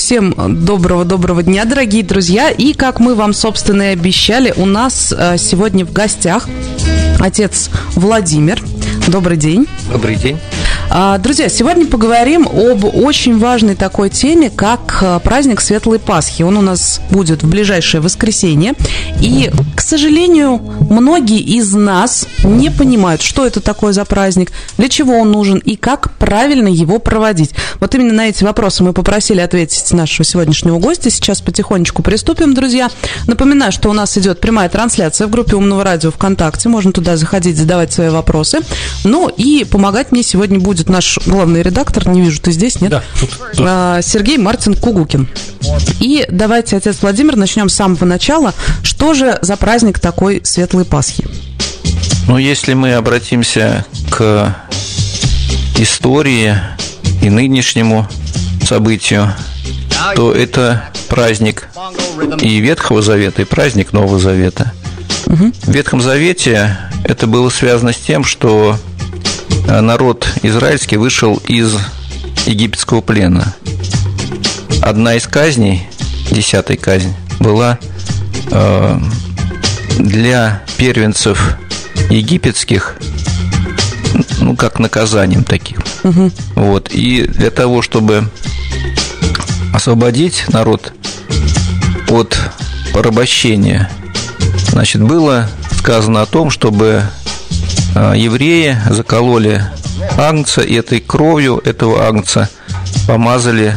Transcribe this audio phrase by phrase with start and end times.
[0.00, 2.48] Всем доброго-доброго дня, дорогие друзья.
[2.50, 6.48] И, как мы вам, собственно, и обещали, у нас э, сегодня в гостях
[7.20, 8.62] отец Владимир.
[9.08, 9.68] Добрый день.
[9.92, 10.38] Добрый день.
[10.92, 16.42] А, друзья, сегодня поговорим об очень важной такой теме, как а, праздник Светлой Пасхи.
[16.42, 18.72] Он у нас будет в ближайшее воскресенье.
[19.20, 20.60] И, к сожалению,
[20.90, 25.76] многие из нас не понимают, что это такое за праздник, для чего он нужен и
[25.76, 27.52] как правильно его проводить.
[27.78, 31.08] Вот именно на эти вопросы мы попросили ответить нашего сегодняшнего гостя.
[31.08, 32.90] Сейчас потихонечку приступим, друзья.
[33.28, 36.68] Напоминаю, что у нас идет прямая трансляция в группе Умного радио ВКонтакте.
[36.68, 38.58] Можно туда заходить, задавать свои вопросы.
[39.04, 42.90] Ну и помогать мне сегодня будет будет наш главный редактор, не вижу, ты здесь, нет?
[42.90, 43.66] Да, тут, тут.
[43.66, 45.28] А, Сергей Мартин Кугукин.
[46.00, 48.54] И давайте, отец Владимир, начнем с самого начала.
[48.82, 51.26] Что же за праздник такой Светлой Пасхи?
[52.26, 54.56] Ну, если мы обратимся к
[55.76, 56.56] истории
[57.22, 58.08] и нынешнему
[58.66, 59.34] событию,
[60.16, 61.68] то это праздник
[62.40, 64.72] и Ветхого Завета, и праздник Нового Завета.
[65.26, 65.52] Угу.
[65.62, 68.78] В Ветхом Завете это было связано с тем, что
[69.66, 71.76] народ израильский вышел из
[72.46, 73.54] египетского плена.
[74.82, 75.86] Одна из казней,
[76.30, 77.78] десятая казнь, была
[78.50, 79.00] э,
[79.98, 81.56] для первенцев
[82.08, 82.96] египетских,
[84.40, 85.78] ну, как наказанием таким.
[86.02, 86.32] Угу.
[86.56, 86.88] Вот.
[86.90, 88.28] И для того, чтобы
[89.72, 90.92] освободить народ
[92.08, 92.36] от
[92.92, 93.90] порабощения,
[94.68, 95.48] значит, было
[95.78, 97.04] сказано о том, чтобы
[97.94, 99.64] евреи закололи
[100.18, 102.48] агнца, и этой кровью этого агнца
[103.06, 103.76] помазали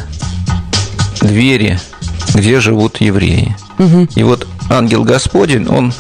[1.22, 1.80] двери,
[2.33, 3.55] где живут евреи.
[3.80, 4.09] Угу.
[4.16, 5.94] И вот ангел Господень, он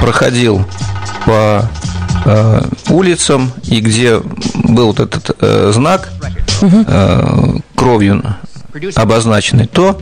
[0.00, 0.64] проходил
[1.24, 1.68] по
[2.24, 4.20] э, улицам, и где
[4.54, 6.10] был вот этот э, знак
[6.62, 8.22] э, кровью
[8.94, 10.00] обозначенный, то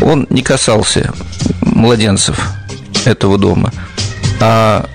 [0.00, 1.12] он не касался
[1.60, 2.38] младенцев
[3.04, 3.72] этого дома.
[4.40, 4.86] А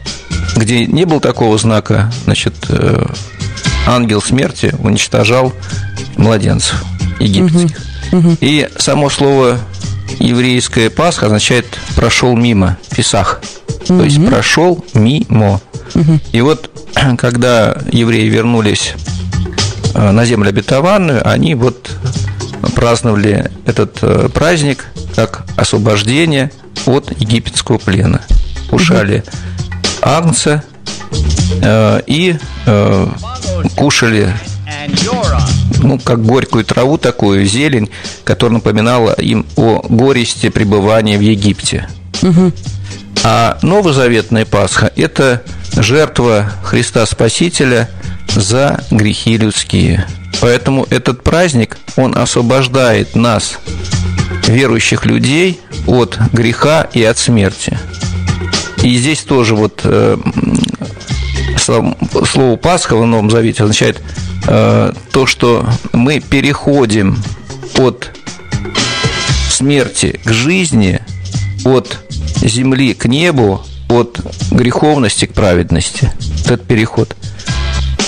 [0.60, 3.06] где не было такого знака, значит, э,
[3.88, 5.54] ангел смерти уничтожал
[6.18, 6.84] младенцев
[7.20, 7.78] египетских.
[8.12, 8.20] Угу.
[8.20, 8.38] Угу.
[8.42, 9.58] И само слово
[10.20, 11.66] еврейское Пасха означает
[11.96, 13.42] прошел мимо, фисах.
[13.88, 14.00] Угу.
[14.00, 15.62] То есть прошел мимо.
[15.96, 16.20] Угу.
[16.34, 16.70] И вот
[17.18, 18.94] когда евреи вернулись
[19.94, 21.92] э, на землю обетованную, они вот
[22.76, 26.52] праздновали этот э, праздник как освобождение
[26.86, 28.22] от египетского плена.
[28.70, 29.59] Кушали угу
[30.02, 30.64] агнца
[31.62, 33.08] э, и э,
[33.76, 34.34] кушали
[35.82, 37.90] ну, как горькую траву такую, зелень,
[38.24, 41.88] которая напоминала им о горести пребывания в Египте.
[42.22, 42.52] Угу.
[43.24, 45.44] А новозаветная Пасха– это
[45.76, 47.90] жертва Христа Спасителя
[48.36, 50.06] за грехи людские.
[50.42, 53.60] Поэтому этот праздник, он освобождает нас,
[54.48, 57.78] верующих людей, от греха и от смерти.
[58.84, 60.18] И здесь тоже вот э,
[62.26, 64.02] слово Пасха в Новом Завете означает
[64.48, 67.18] э, то, что мы переходим
[67.78, 68.12] от
[69.50, 71.02] смерти к жизни,
[71.66, 72.00] от
[72.42, 74.20] земли к небу, от
[74.52, 76.12] греховности к праведности.
[76.46, 77.16] Этот переход.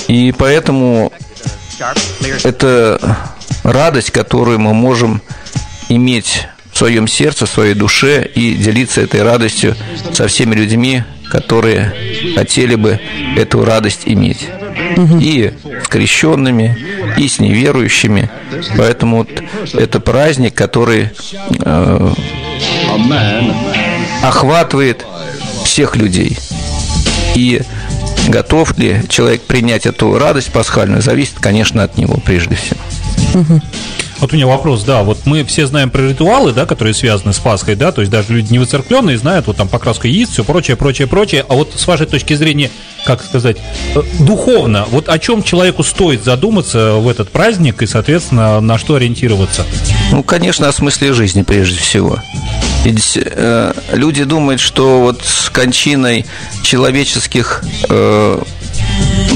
[0.08, 1.12] И поэтому
[2.44, 3.18] это
[3.64, 5.22] радость, которую мы можем
[5.90, 6.48] иметь
[6.82, 9.76] своем сердце, в своей душе и делиться этой радостью
[10.14, 11.94] со всеми людьми, которые
[12.36, 13.00] хотели бы
[13.38, 14.50] эту радость иметь.
[15.22, 15.54] И
[15.84, 16.76] с крещенными,
[17.18, 18.32] и с неверующими.
[18.78, 19.30] Поэтому вот
[19.76, 21.12] это праздник, который
[21.60, 22.14] э,
[24.24, 25.06] охватывает
[25.64, 26.36] всех людей.
[27.36, 27.62] И
[28.28, 32.80] готов ли человек принять эту радость пасхальную, зависит, конечно, от него прежде всего.
[34.22, 37.40] Вот у меня вопрос, да, вот мы все знаем про ритуалы, да, которые связаны с
[37.40, 40.78] Пасхой, да, то есть даже люди не выцеркленные знают, вот там покраска яиц, все прочее,
[40.78, 42.70] прочее, прочее, а вот с вашей точки зрения,
[43.04, 43.58] как сказать,
[43.96, 48.94] э, духовно, вот о чем человеку стоит задуматься в этот праздник и, соответственно, на что
[48.94, 49.66] ориентироваться?
[50.12, 52.20] Ну, конечно, о смысле жизни прежде всего.
[52.84, 56.28] Ведь э, люди думают, что вот с кончиной
[56.62, 58.42] человеческих э,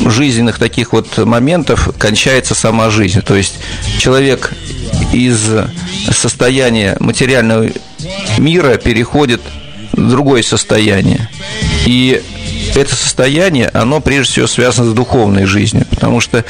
[0.05, 3.21] жизненных таких вот моментов кончается сама жизнь.
[3.21, 3.59] То есть
[3.99, 4.53] человек
[5.11, 5.49] из
[6.11, 7.69] состояния материального
[8.37, 9.41] мира переходит
[9.91, 11.29] в другое состояние.
[11.85, 12.21] И
[12.75, 16.43] это состояние, оно прежде всего связано с духовной жизнью, потому что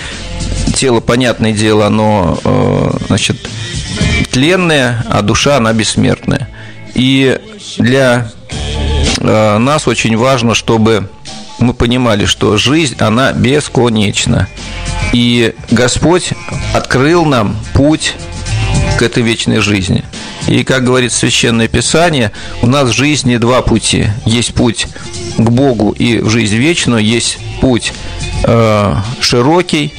[0.75, 3.37] тело, понятное дело, оно э, значит,
[4.31, 6.49] тленное, а душа, она бессмертная.
[6.95, 7.39] И
[7.77, 8.31] для
[9.19, 11.09] э, нас очень важно, чтобы
[11.59, 14.47] мы понимали, что жизнь, она бесконечна.
[15.13, 16.33] И Господь
[16.73, 18.15] открыл нам путь
[18.97, 20.03] к этой вечной жизни.
[20.47, 22.31] И, как говорит Священное Писание,
[22.61, 24.07] у нас в жизни два пути.
[24.25, 24.87] Есть путь
[25.37, 27.93] к Богу и в жизнь вечную, есть путь
[28.43, 29.93] э, широкий,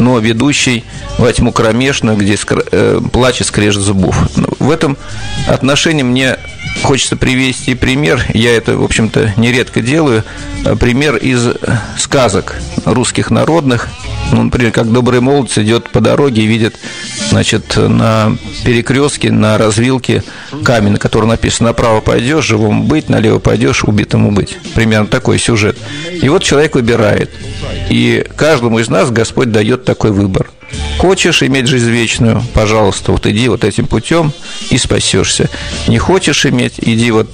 [0.00, 0.84] но ведущий
[1.18, 2.64] во тьму кромешную, где скр...
[2.72, 4.16] э, плач и скрежет зубов.
[4.58, 4.96] В этом
[5.46, 6.38] отношении мне
[6.82, 10.24] хочется привести пример, я это, в общем-то, нередко делаю,
[10.64, 11.48] э, пример из
[11.98, 13.88] сказок русских народных,
[14.32, 16.76] ну, например, как добрый молодец идет по дороге и видит,
[17.30, 20.22] значит, на перекрестке, на развилке
[20.64, 24.58] камень, на котором написано «направо пойдешь, живому быть, налево пойдешь, убитому быть».
[24.74, 25.78] Примерно такой сюжет.
[26.20, 27.30] И вот человек выбирает.
[27.88, 30.50] И каждому из нас Господь дает такой выбор.
[30.98, 34.32] Хочешь иметь жизнь вечную, пожалуйста, вот иди вот этим путем
[34.70, 35.48] и спасешься.
[35.88, 37.28] Не хочешь иметь, иди вот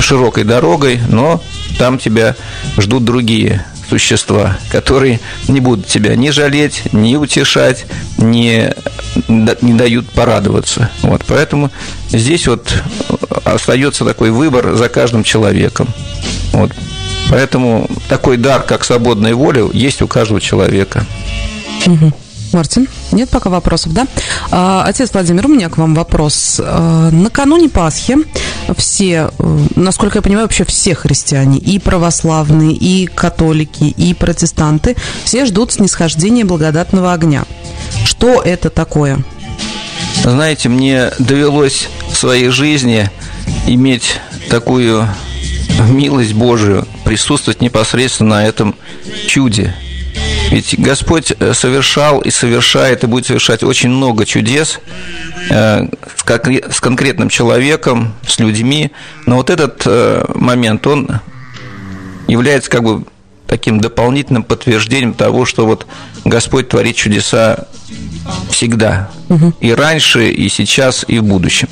[0.00, 1.42] широкой дорогой, но
[1.78, 2.34] там тебя
[2.78, 3.64] ждут другие
[3.98, 7.86] существа, которые не будут тебя ни жалеть, ни утешать,
[8.18, 8.74] не,
[9.28, 10.90] не дают порадоваться.
[11.02, 11.70] Вот, поэтому
[12.08, 12.82] здесь вот
[13.44, 15.88] остается такой выбор за каждым человеком.
[16.52, 16.72] Вот.
[17.30, 21.06] Поэтому такой дар, как свободная воля, есть у каждого человека.
[21.86, 22.12] Угу.
[22.52, 24.06] Мартин, нет пока вопросов, да?
[24.50, 26.60] А, отец Владимир, у меня к вам вопрос.
[26.62, 28.16] А, накануне Пасхи
[28.76, 35.46] все, э, насколько я понимаю, вообще все христиане, и православные, и католики, и протестанты, все
[35.46, 37.44] ждут снисхождения благодатного огня.
[38.04, 39.22] Что это такое?
[40.22, 43.10] Знаете, мне довелось в своей жизни
[43.66, 45.08] иметь такую
[45.88, 48.74] милость Божию, присутствовать непосредственно на этом
[49.26, 49.74] чуде–
[50.54, 54.78] ведь Господь э, совершал и совершает, и будет совершать очень много чудес
[55.50, 55.88] э,
[56.70, 58.92] с конкретным человеком, с людьми.
[59.26, 61.08] Но вот этот э, момент, он
[62.28, 63.04] является как бы
[63.48, 65.88] таким дополнительным подтверждением того, что вот
[66.24, 67.66] Господь творит чудеса
[68.48, 69.10] всегда.
[69.30, 69.54] Угу.
[69.60, 71.68] И раньше, и сейчас, и в будущем.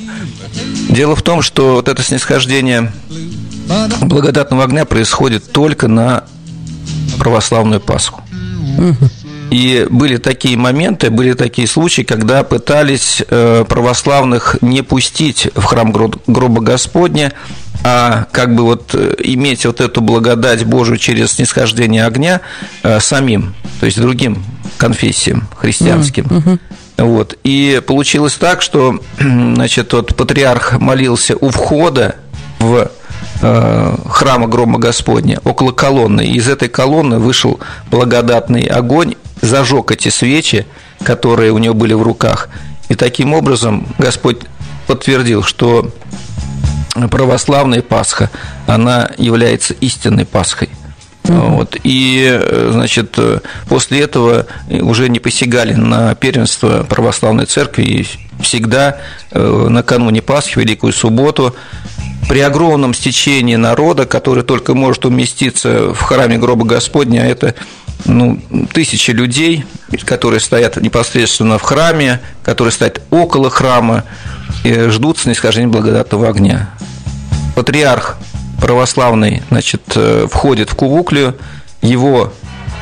[0.88, 2.92] Дело в том, что вот это снисхождение
[4.00, 6.24] благодатного огня происходит только на
[7.20, 8.22] православную Пасху.
[9.50, 15.92] И были такие моменты, были такие случаи, когда пытались э, православных не пустить в храм
[15.92, 17.32] гроба Господня,
[17.84, 22.40] а как бы вот э, иметь вот эту благодать Божию через снисхождение огня
[22.82, 24.42] э, самим, то есть другим
[24.78, 26.24] конфессиям христианским.
[26.24, 26.58] Mm-hmm.
[26.98, 27.36] Вот.
[27.44, 32.16] И получилось так, что значит, вот патриарх молился у входа
[32.58, 32.90] в
[33.42, 36.22] храма Грома Господня, около колонны.
[36.26, 37.58] Из этой колонны вышел
[37.90, 40.64] благодатный огонь, зажег эти свечи,
[41.02, 42.48] которые у него были в руках.
[42.88, 44.38] И таким образом Господь
[44.86, 45.90] подтвердил, что
[47.10, 48.30] православная Пасха,
[48.66, 50.68] она является истинной Пасхой.
[51.24, 51.76] Вот.
[51.82, 52.40] И,
[52.70, 53.18] значит,
[53.68, 58.06] после этого уже не посягали на первенство православной церкви и
[58.42, 58.98] всегда
[59.30, 61.54] э, накануне Пасхи, Великую Субботу,
[62.28, 67.54] при огромном стечении народа, который только может уместиться в храме гроба Господня, а это
[68.04, 68.40] ну,
[68.72, 69.64] тысячи людей,
[70.04, 74.04] которые стоят непосредственно в храме, которые стоят около храма
[74.64, 76.70] и ждут снисхождения благодатного огня.
[77.54, 78.16] Патриарх
[78.60, 81.36] православный значит, э, входит в Кувуклию,
[81.80, 82.32] его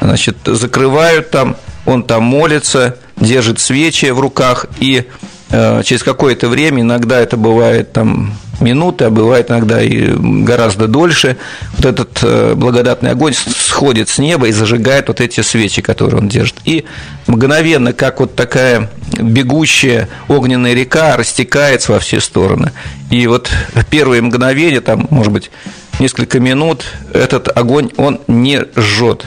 [0.00, 5.06] значит, закрывают там, он там молится, держит свечи в руках, и
[5.50, 11.36] через какое-то время, иногда это бывает там минуты, а бывает иногда и гораздо дольше,
[11.76, 16.28] вот этот э, благодатный огонь сходит с неба и зажигает вот эти свечи, которые он
[16.28, 16.56] держит.
[16.64, 16.84] И
[17.26, 22.72] мгновенно, как вот такая бегущая огненная река, растекается во все стороны.
[23.10, 25.50] И вот в первые мгновения, там, может быть,
[25.98, 29.24] несколько минут, этот огонь, он не жжет,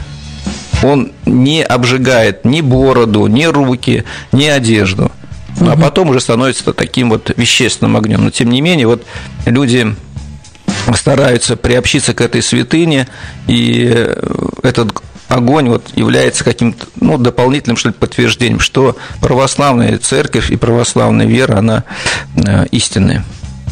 [0.83, 5.11] он не обжигает ни бороду, ни руки, ни одежду–
[5.59, 5.69] угу.
[5.69, 8.23] а потом уже становится таким вот вещественным огнем.
[8.23, 9.05] Но тем не менее, вот
[9.45, 9.95] люди
[10.95, 13.07] стараются приобщиться к этой святыне,
[13.47, 14.07] и
[14.61, 14.93] этот
[15.27, 21.57] огонь вот является каким-то ну, дополнительным что ли, подтверждением, что православная церковь и православная вера,
[21.57, 21.83] она
[22.35, 23.25] э, истинная.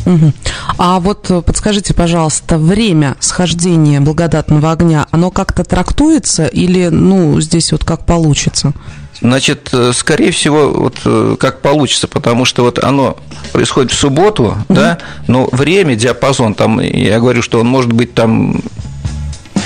[0.06, 0.34] Угу.
[0.78, 7.86] А вот подскажите, пожалуйста, время схождения благодатного огня, оно как-то трактуется или, ну, здесь вот
[7.86, 8.74] как получится?
[9.22, 13.18] Значит, э, скорее всего, вот э, как получится, потому что вот оно
[13.54, 14.74] происходит в субботу, mm-hmm.
[14.74, 14.98] да,
[15.28, 18.62] но время, диапазон, там, я говорю, что он может быть там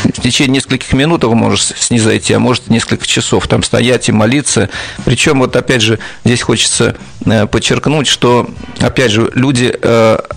[0.04, 4.70] в течение нескольких минут его может снизойти, а может несколько часов там стоять и молиться.
[5.06, 9.74] Причем вот опять же здесь хочется э, подчеркнуть, что опять же люди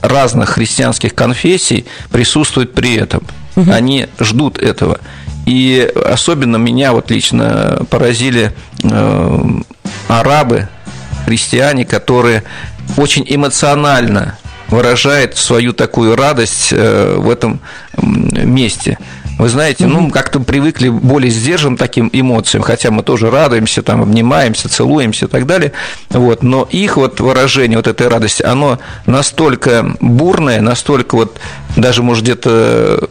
[0.01, 3.25] разных христианских конфессий присутствуют при этом.
[3.57, 3.73] Угу.
[3.73, 5.01] Они ждут этого.
[5.49, 8.53] И особенно меня вот лично поразили
[8.85, 9.41] э,
[10.07, 10.69] арабы,
[11.25, 12.45] христиане, которые
[12.99, 14.37] очень эмоционально
[14.69, 17.61] выражает свою такую радость э, в этом
[17.97, 18.99] месте.
[19.39, 24.69] Вы знаете, ну, как-то привыкли более сдержанным таким эмоциям, хотя мы тоже радуемся, там, обнимаемся,
[24.69, 25.73] целуемся и так далее.
[26.11, 31.39] Вот, но их вот выражение вот этой радости, оно настолько бурное, настолько вот
[31.75, 33.09] даже, может, где-то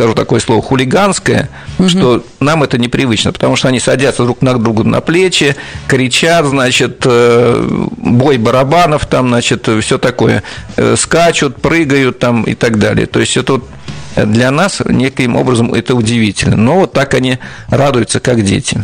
[0.00, 1.88] скажу такое слово, хулиганское, угу.
[1.90, 5.56] что нам это непривычно, потому что они садятся друг на друга на плечи,
[5.88, 10.42] кричат, значит, э, бой барабанов там, значит, все такое,
[10.76, 13.06] э, скачут, прыгают там и так далее.
[13.06, 13.64] То есть это вот
[14.16, 16.56] для нас неким образом это удивительно.
[16.56, 17.38] Но вот так они
[17.68, 18.82] радуются, как дети.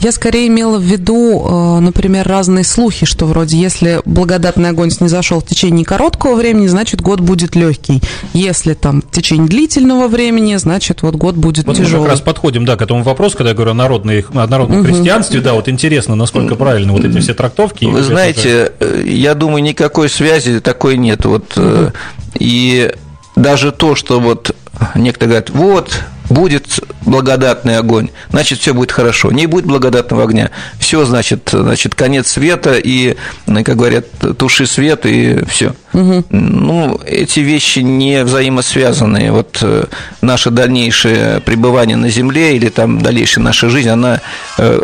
[0.00, 5.40] Я скорее имела в виду, э, например, разные слухи, что вроде если благодатный огонь снизошел
[5.40, 8.02] в течение короткого времени, значит год будет легкий.
[8.34, 12.00] Если там в течение длительного времени, значит вот год будет вот тяжелый.
[12.00, 14.80] Мы как раз подходим, да, к этому вопросу, когда я говорю о, народной, о народном
[14.80, 14.88] угу.
[14.88, 17.86] христианстве, да, вот интересно, насколько правильно вот эти все трактовки.
[17.86, 19.08] Вы знаете, уже...
[19.08, 21.24] я думаю, никакой связи такой нет.
[21.24, 21.92] Вот, угу.
[22.38, 22.92] И
[23.36, 24.54] даже то, что вот
[24.94, 29.30] некоторые говорят, вот, будет благодатный огонь, значит, все будет хорошо.
[29.30, 34.06] Не будет благодатного огня, все, значит, значит, конец света, и, как говорят,
[34.38, 35.74] туши свет, и все.
[35.92, 36.24] Угу.
[36.30, 39.32] Ну, эти вещи не взаимосвязанные.
[39.32, 39.84] Вот э,
[40.22, 44.20] наше дальнейшее пребывание на Земле или там дальнейшая наша жизнь, она
[44.58, 44.80] э,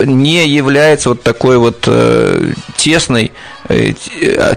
[0.00, 3.32] не является вот такой вот э, тесной,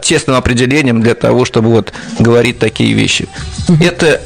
[0.01, 3.27] тесным определением для того, чтобы вот говорить такие вещи.
[3.81, 4.21] Это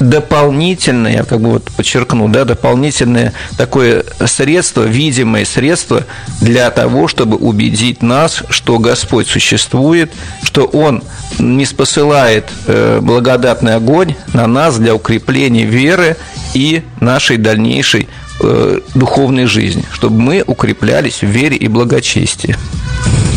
[0.00, 6.04] дополнительное, я как бы вот подчеркну, да, дополнительное такое средство, видимое средство
[6.40, 10.10] для того, чтобы убедить нас, что Господь существует,
[10.42, 11.02] что Он
[11.38, 16.16] не спосылает э, благодатный огонь на нас для укрепления веры
[16.54, 18.08] и нашей дальнейшей
[18.40, 22.56] э, духовной жизни, чтобы мы укреплялись в вере и благочестии.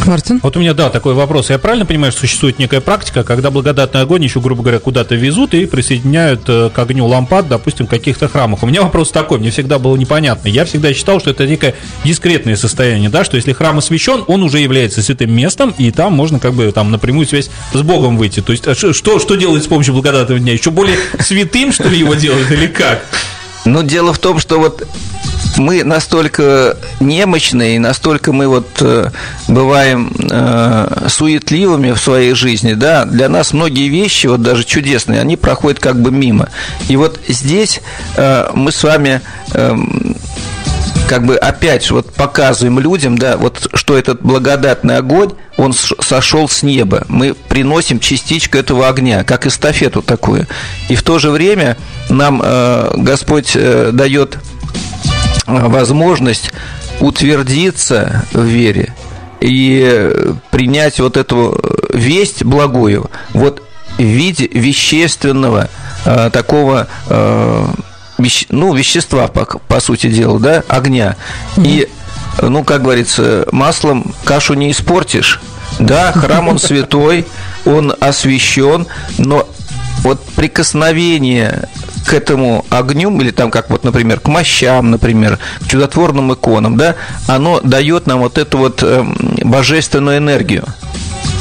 [0.05, 0.39] Мартин?
[0.43, 1.49] Вот у меня, да, такой вопрос.
[1.49, 5.53] Я правильно понимаю, что существует некая практика, когда благодатный огонь еще, грубо говоря, куда-то везут
[5.53, 8.63] и присоединяют э, к огню лампад, допустим, в каких-то храмах.
[8.63, 10.49] У меня вопрос такой, мне всегда было непонятно.
[10.49, 14.59] Я всегда считал, что это некое дискретное состояние, да, что если храм освящен, он уже
[14.59, 18.41] является святым местом, и там можно как бы там напрямую связь с Богом выйти.
[18.41, 20.53] То есть а что, что делать с помощью благодатного дня?
[20.53, 23.05] Еще более святым, что ли, его делают или как?
[23.65, 24.87] Ну, дело в том, что вот
[25.57, 29.09] мы настолько немощные, настолько мы вот э,
[29.47, 35.37] бываем э, суетливыми в своей жизни, да, для нас многие вещи, вот даже чудесные, они
[35.37, 36.49] проходят как бы мимо.
[36.87, 37.81] И вот здесь
[38.15, 39.21] э, мы с вами
[39.53, 39.75] э,
[41.13, 46.63] как бы опять вот показываем людям, да, вот что этот благодатный огонь, он сошел с
[46.63, 47.05] неба.
[47.07, 50.47] Мы приносим частичку этого огня, как эстафету такую.
[50.89, 51.77] И в то же время
[52.09, 54.39] нам э, Господь э, дает
[55.45, 56.51] возможность
[56.99, 58.95] утвердиться в вере
[59.39, 60.11] и
[60.49, 61.61] принять вот эту
[61.93, 63.61] весть благую вот
[63.99, 65.69] в виде вещественного
[66.05, 67.65] э, такого э,
[68.23, 71.15] веще, ну, вещества, по, по сути дела, да, огня.
[71.55, 71.67] Mm-hmm.
[71.67, 71.89] И,
[72.41, 75.39] ну, как говорится, маслом кашу не испортишь.
[75.79, 77.25] Да, храм он святой,
[77.65, 78.87] он освящен,
[79.17, 79.47] но
[80.03, 81.69] вот прикосновение
[82.05, 86.95] к этому огню, или там, как вот, например, к мощам, например, к чудотворным иконам, да,
[87.27, 89.03] оно дает нам вот эту вот э,
[89.43, 90.65] божественную энергию.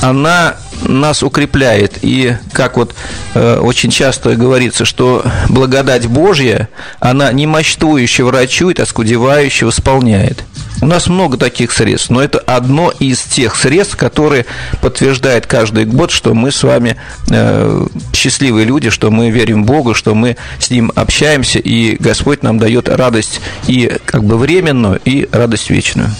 [0.00, 0.56] Она
[0.88, 1.98] нас укрепляет.
[2.02, 2.94] И как вот
[3.34, 6.68] э, очень часто говорится, что благодать Божья,
[7.00, 10.44] она не мощтующего врачует, а скудевающего восполняет.
[10.80, 14.46] У нас много таких средств, но это одно из тех средств, которые
[14.80, 16.96] подтверждает каждый год, что мы с вами
[17.30, 22.42] э, счастливые люди, что мы верим в Бога, что мы с Ним общаемся, и Господь
[22.42, 26.10] нам дает радость и как бы временную, и радость вечную.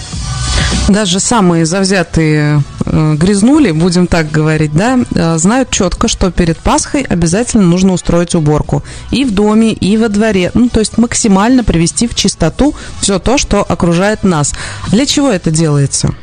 [0.89, 7.03] Даже самые завзятые э, грязнули, будем так говорить, да, э, знают четко, что перед Пасхой
[7.03, 10.51] обязательно нужно устроить уборку и в доме, и во дворе.
[10.55, 14.55] Ну, то есть максимально привести в чистоту все то, что окружает нас.
[14.91, 16.15] Для чего это делается?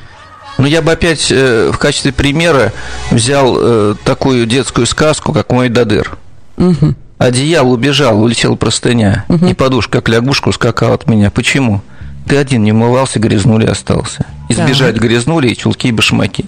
[0.59, 2.73] Ну, я бы опять э, в качестве примера
[3.11, 6.17] взял э, такую детскую сказку, как «Мой Дадыр».
[6.57, 6.95] Угу.
[7.17, 9.45] Одеяло убежал, улетела простыня, угу.
[9.45, 11.31] и подушка, как лягушка, ускакала от меня.
[11.31, 11.81] Почему?
[12.27, 14.25] Ты один не умывался, грязнули остался.
[14.49, 15.01] Избежать да.
[15.01, 16.45] грязнули и чулки и башмаки.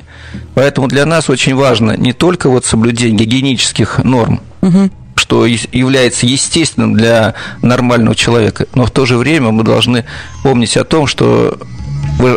[0.53, 4.89] Поэтому для нас очень важно не только вот соблюдение гигиенических норм, угу.
[5.15, 10.05] что является естественным для нормального человека, но в то же время мы должны
[10.43, 11.57] помнить о том, что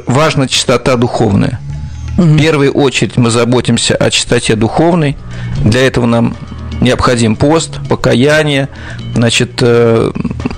[0.07, 1.61] важна чистота духовная.
[2.17, 2.27] Угу.
[2.27, 5.17] В первую очередь мы заботимся о чистоте духовной.
[5.65, 6.37] Для этого нам
[6.81, 8.69] необходим пост, покаяние,
[9.15, 10.13] значит, э,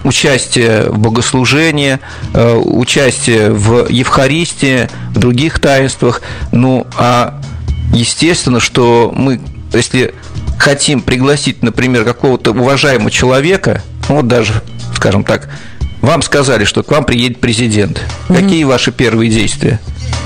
[0.07, 1.99] участие в богослужении,
[2.33, 6.23] э, участие в Евхаристии, в других таинствах.
[6.53, 7.41] Ну, а
[7.93, 9.41] естественно, что мы,
[9.73, 10.15] если
[10.59, 14.63] хотим пригласить, например, какого-то уважаемого человека, ну, вот даже,
[14.95, 15.49] скажем так,
[16.01, 18.01] вам сказали, что к вам приедет президент.
[18.29, 18.39] Угу.
[18.39, 19.81] Какие ваши первые действия?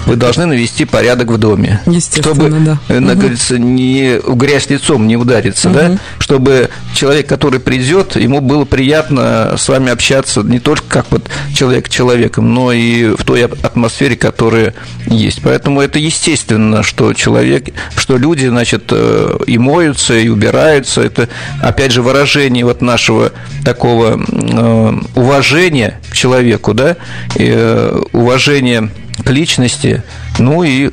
[0.07, 1.81] Вы должны навести порядок в доме.
[2.21, 2.79] Чтобы, да.
[2.89, 3.05] угу.
[3.05, 5.79] говорится, не грязь лицом не удариться, угу.
[5.79, 11.29] да, чтобы человек, который придет, ему было приятно с вами общаться не только как вот
[11.55, 14.75] человек с человеком, но и в той атмосфере, которая
[15.07, 15.41] есть.
[15.43, 21.03] Поэтому это естественно, что человек, что люди, значит, э, и моются, и убираются.
[21.03, 21.29] Это,
[21.61, 23.33] опять же, выражение вот нашего
[23.65, 26.97] такого э, уважения к человеку, да,
[27.37, 28.91] и, э, уважения
[29.25, 30.03] к личности,
[30.39, 30.91] ну и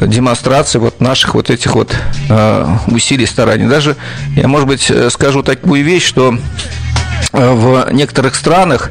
[0.00, 1.94] демонстрации вот наших вот этих вот
[2.28, 3.66] э, усилий, стараний.
[3.66, 3.96] Даже
[4.36, 6.38] я, может быть, скажу такую вещь, что
[7.32, 8.90] э, в некоторых странах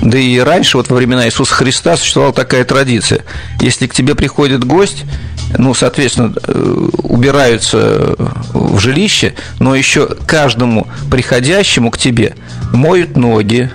[0.00, 3.24] да и раньше, вот во времена Иисуса Христа, существовала такая традиция.
[3.60, 5.04] Если к тебе приходит гость,
[5.58, 8.16] ну, соответственно, э, убираются
[8.52, 12.34] в жилище, но еще каждому приходящему к тебе
[12.72, 13.70] моют ноги,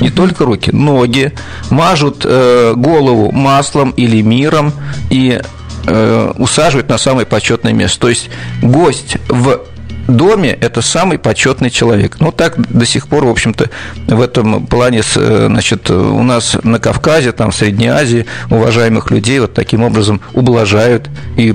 [0.00, 1.32] не только руки, ноги,
[1.70, 4.72] мажут э, голову маслом или миром
[5.10, 5.40] и
[5.86, 8.00] э, усаживают на самое почетное место.
[8.00, 8.30] То есть
[8.62, 9.60] гость в
[10.08, 12.16] доме это самый почетный человек.
[12.20, 13.70] Ну, так до сих пор, в общем-то,
[14.06, 19.38] в этом плане, э, значит, у нас на Кавказе, там, в Средней Азии уважаемых людей
[19.40, 21.54] вот таким образом ублажают и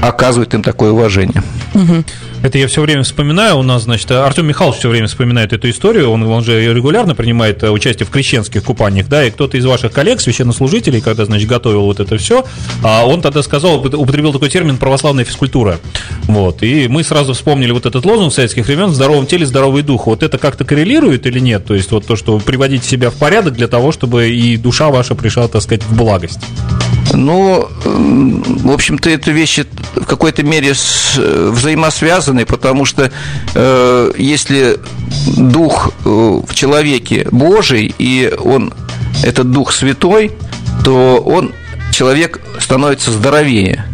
[0.00, 1.42] оказывают им такое уважение.
[1.74, 2.04] Угу.
[2.42, 3.58] Это я все время вспоминаю.
[3.58, 6.10] У нас, значит, Артем Михайлович все время вспоминает эту историю.
[6.10, 9.92] Он, он же регулярно принимает э, участие в крещенских купаниях, да, и кто-то из ваших
[9.92, 12.46] коллег, священнослужителей, когда, значит, готовил вот это все,
[12.82, 15.78] а он тогда сказал, употребил такой термин православная физкультура.
[16.22, 16.62] Вот.
[16.62, 20.06] И мы сразу вспомнили вот этот лозунг советских времен «В здоровом теле здоровый дух».
[20.06, 21.66] Вот это как-то коррелирует или нет?
[21.66, 25.14] То есть вот то, что приводите себя в порядок для того, чтобы и душа ваша
[25.14, 26.40] пришла, так сказать, в благость.
[27.12, 33.10] Ну, в общем-то, это вещи в какой-то мере э, взаимосвязаны, потому что
[33.54, 34.78] э, если
[35.36, 38.72] дух э, в человеке Божий, и он,
[39.24, 40.32] этот дух святой,
[40.84, 41.52] то он,
[41.92, 43.84] человек становится здоровее.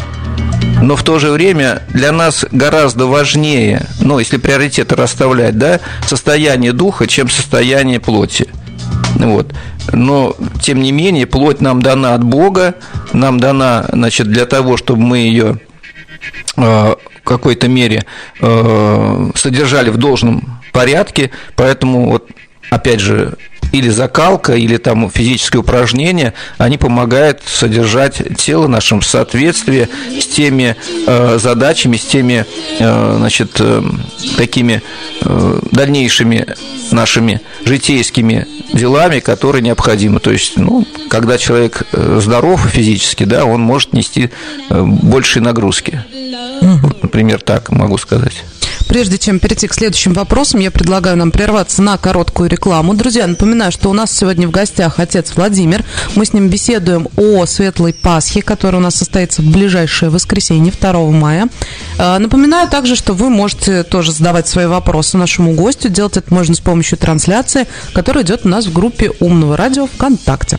[0.83, 6.73] Но в то же время для нас гораздо важнее, ну, если приоритеты расставлять, да, состояние
[6.73, 8.49] духа, чем состояние плоти.
[9.19, 9.55] Вот.
[9.93, 12.75] Но, тем не менее, плоть нам дана от Бога,
[13.13, 15.59] нам дана, значит, для того, чтобы мы ее
[16.57, 18.05] э, в какой-то мере
[18.41, 22.29] э, содержали в должном порядке, поэтому вот
[22.71, 23.37] опять же
[23.73, 29.89] или закалка, или там физические упражнения, они помогают содержать тело нашим в соответствии
[30.21, 30.77] с теми
[31.07, 32.47] э, задачами, с теми,
[32.79, 33.83] э, значит, э,
[34.37, 34.83] такими
[35.23, 36.47] э, дальнейшими
[36.91, 40.21] нашими житейскими делами, которые необходимы.
[40.21, 44.31] То есть, ну, когда человек э, здоров физически, да, он может нести
[44.71, 46.05] э, большие нагрузки.
[46.61, 48.45] Вот, например, так могу сказать.
[48.89, 52.95] Прежде чем перейти к следующим вопросам, я предлагаю нам прерваться на короткую рекламу.
[52.95, 55.85] Друзья, напоминаю, что у нас сегодня в гостях отец Владимир.
[56.15, 61.11] Мы с ним беседуем о Светлой Пасхе, которая у нас состоится в ближайшее воскресенье, 2
[61.11, 61.49] мая.
[61.99, 65.89] А, напоминаю также, что вы можете тоже задавать свои вопросы нашему гостю.
[65.89, 70.59] Делать это можно с помощью трансляции, которая идет у нас в группе «Умного радио» ВКонтакте.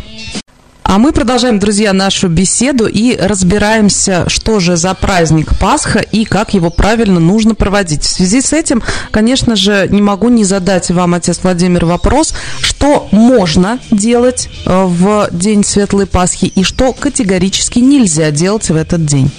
[0.87, 6.53] А мы продолжаем, друзья, нашу беседу и разбираемся, что же за праздник Пасха и как
[6.53, 8.03] его правильно нужно проводить.
[8.03, 13.09] В связи с этим, конечно же, не могу не задать вам, отец Владимир, вопрос, что
[13.11, 19.29] можно делать э, в день Светлой Пасхи и что категорически нельзя делать в этот день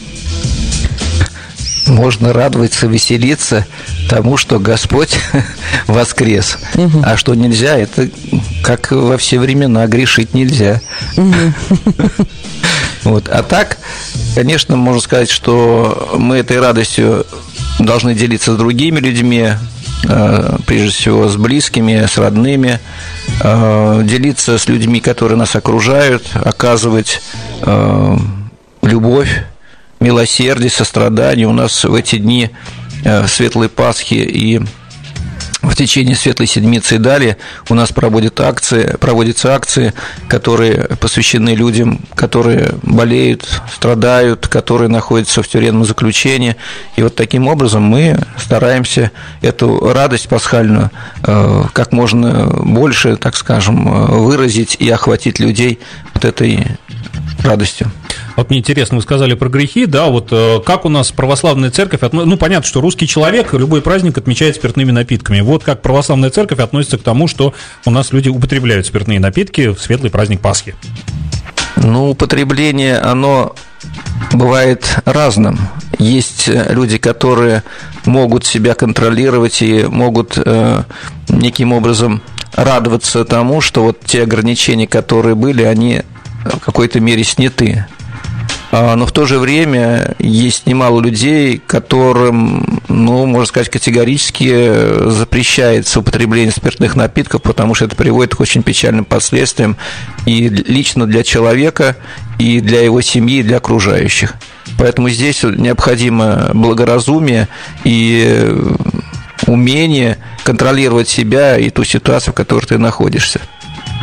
[1.88, 3.66] можно радоваться, веселиться
[4.08, 5.18] тому, что Господь
[5.86, 6.58] воскрес.
[6.74, 7.02] Угу.
[7.04, 8.08] А что нельзя, это
[8.62, 10.80] как во все времена грешить нельзя.
[13.04, 13.28] Вот.
[13.28, 13.78] А так,
[14.34, 17.24] конечно, можно сказать, что мы этой радостью
[17.78, 19.52] должны делиться с другими людьми,
[20.08, 22.80] э, прежде всего с близкими, с родными,
[23.40, 27.22] э, делиться с людьми, которые нас окружают, оказывать
[27.62, 28.16] э,
[28.82, 29.44] любовь
[30.00, 31.46] милосердие, сострадание.
[31.46, 32.50] У нас в эти дни
[33.26, 34.60] Светлой Пасхи и
[35.62, 37.36] в течение Светлой Седмицы и далее
[37.68, 39.92] у нас проводят акции, проводятся акции,
[40.28, 46.56] которые посвящены людям, которые болеют, страдают, которые находятся в тюремном заключении.
[46.96, 49.10] И вот таким образом мы стараемся
[49.42, 50.90] эту радость пасхальную
[51.24, 55.80] э, как можно больше, так скажем, э, выразить и охватить людей
[56.14, 56.66] вот этой
[57.42, 57.90] радостью.
[58.36, 62.00] Вот мне интересно, вы сказали про грехи, да, вот э, как у нас православная церковь,
[62.12, 65.40] ну, понятно, что русский человек любой праздник отмечает спиртными напитками.
[65.40, 69.80] Вот как православная церковь относится к тому, что у нас люди употребляют спиртные напитки в
[69.80, 70.74] светлый праздник Пасхи.
[71.76, 73.54] Ну, употребление, оно
[74.32, 75.58] бывает разным.
[75.98, 77.62] Есть люди, которые
[78.04, 80.82] могут себя контролировать и могут э,
[81.28, 82.22] неким образом
[82.54, 86.02] радоваться тому, что вот те ограничения, которые были, они
[86.54, 87.86] в какой-то мере сняты.
[88.70, 96.00] А, но в то же время есть немало людей, которым, ну, можно сказать, категорически запрещается
[96.00, 99.76] употребление спиртных напитков, потому что это приводит к очень печальным последствиям
[100.26, 101.96] и лично для человека,
[102.38, 104.34] и для его семьи, и для окружающих.
[104.76, 107.48] Поэтому здесь необходимо благоразумие
[107.84, 108.54] и
[109.46, 113.40] умение контролировать себя и ту ситуацию, в которой ты находишься.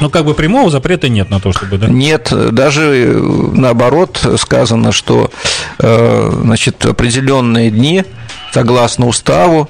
[0.02, 1.88] Ну, как бы прямого запрета нет на то, чтобы, да?
[1.88, 3.20] Нет, даже э,
[3.54, 5.32] наоборот сказано, что
[5.80, 8.04] э, значит, определенные дни,
[8.54, 9.70] согласно уставу,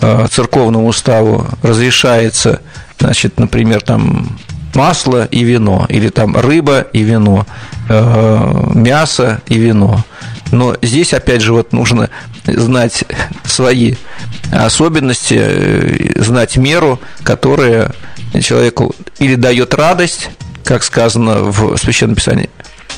[0.00, 2.60] э, церковному уставу, разрешается,
[2.98, 4.38] значит, например, там
[4.74, 7.46] масло и вино, или там рыба и вино,
[7.88, 10.04] мясо и вино.
[10.52, 12.10] Но здесь, опять же, вот нужно
[12.46, 13.04] знать
[13.44, 13.94] свои
[14.52, 17.92] особенности, знать меру, которая
[18.42, 20.30] человеку или дает радость,
[20.64, 22.50] как сказано в Священном Писании,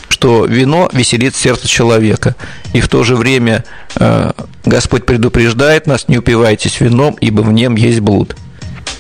[0.09, 2.35] что вино веселит сердце человека.
[2.73, 3.65] И в то же время
[3.97, 4.33] э,
[4.65, 8.37] Господь предупреждает нас, не упивайтесь вином, ибо в нем есть блуд.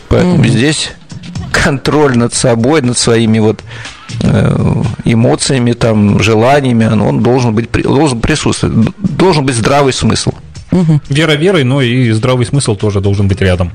[0.08, 0.48] Поэтому mm-hmm.
[0.48, 0.92] здесь
[1.52, 3.62] контроль над собой, над своими вот
[4.22, 10.32] э, эмоциями, там, желаниями, он должен быть, должен присутствовать, должен быть здравый смысл.
[10.72, 11.00] Угу.
[11.08, 13.72] Вера верой, но и здравый смысл тоже должен быть рядом.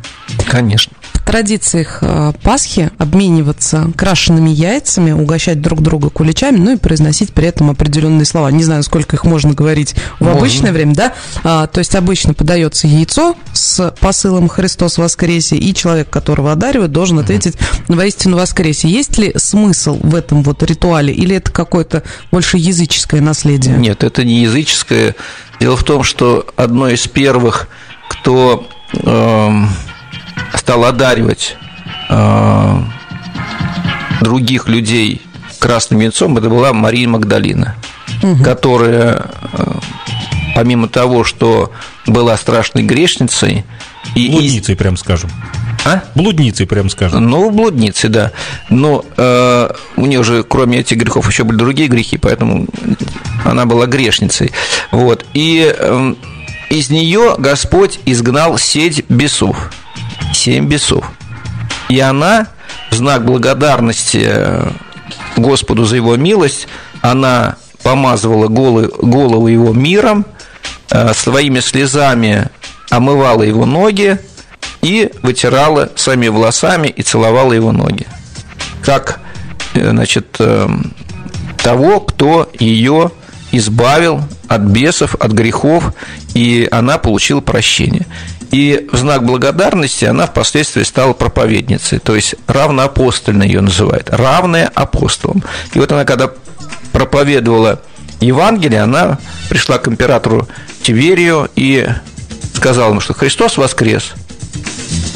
[0.48, 0.94] Конечно
[1.26, 7.70] традициях э, Пасхи обмениваться крашенными яйцами, угощать друг друга куличами, ну и произносить при этом
[7.70, 8.50] определенные слова.
[8.52, 10.38] Не знаю, сколько их можно говорить в можно.
[10.38, 11.14] обычное время, да?
[11.44, 17.20] А, то есть обычно подается яйцо с посылом «Христос воскресе», и человек, которого одаривают, должен
[17.20, 17.56] ответить
[17.88, 18.88] «Воистину воскресе».
[18.88, 23.76] Есть ли смысл в этом вот ритуале, или это какое-то больше языческое наследие?
[23.78, 25.16] Нет, это не языческое.
[25.60, 27.68] Дело в том, что одно из первых,
[28.10, 28.68] кто...
[29.04, 29.64] Э
[30.56, 31.58] стал одаривать
[32.10, 32.84] э,
[34.22, 35.22] других людей
[35.60, 37.76] красным венцом, это была Мария Магдалина,
[38.22, 38.44] угу.
[38.44, 39.72] которая, э,
[40.56, 41.72] помимо того, что
[42.06, 43.64] была страшной грешницей...
[44.16, 45.32] И блудницей, прям скажем.
[45.86, 46.04] А?
[46.16, 47.28] Блудницей, прям скажем.
[47.28, 48.32] Ну, блудницей, да.
[48.70, 52.68] Но э, у нее же, кроме этих грехов, еще были другие грехи, поэтому
[53.44, 54.52] она была грешницей.
[54.92, 55.26] Вот.
[55.34, 56.16] И э,
[56.70, 59.72] из нее Господь изгнал сеть бесов
[60.36, 61.06] семь бесов.
[61.90, 62.48] И она,
[62.92, 64.70] в знак благодарности э,
[65.38, 66.68] Господу за его милость,
[67.02, 70.26] она помазывала голову, голову его миром,
[70.92, 72.50] э, своими слезами
[72.90, 74.20] омывала его ноги
[74.82, 78.08] и вытирала своими волосами и целовала его ноги.
[78.82, 79.20] Как,
[79.74, 80.40] э, значит,
[81.58, 83.12] того, кто ее
[83.52, 85.94] избавил от бесов, от грехов,
[86.34, 88.06] и она получила прощение.
[88.56, 95.44] И в знак благодарности она впоследствии стала проповедницей, то есть равноапостольной ее называют, равная апостолам.
[95.74, 96.32] И вот она, когда
[96.94, 97.82] проповедовала
[98.22, 100.48] Евангелие, она пришла к императору
[100.82, 101.86] Тиверию и
[102.54, 104.14] сказала ему, что Христос воскрес.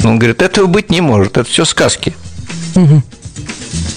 [0.04, 2.14] Он говорит, этого быть не может, это все сказки.
[2.76, 3.02] Угу.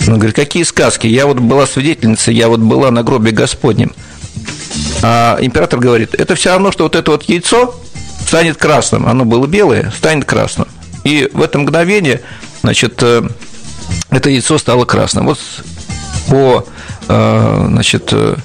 [0.07, 1.05] Он говорит, какие сказки?
[1.05, 3.91] Я вот была свидетельницей, я вот была на гробе Господнем.
[5.01, 7.75] А император говорит, это все равно, что вот это вот яйцо,
[8.33, 9.05] станет красным.
[9.05, 10.67] Оно было белое, станет красным.
[11.03, 12.21] И в это мгновение,
[12.63, 13.21] значит, э,
[14.09, 15.27] это яйцо стало красным.
[15.27, 15.39] Вот
[16.29, 16.65] по,
[17.09, 18.35] э, значит, э,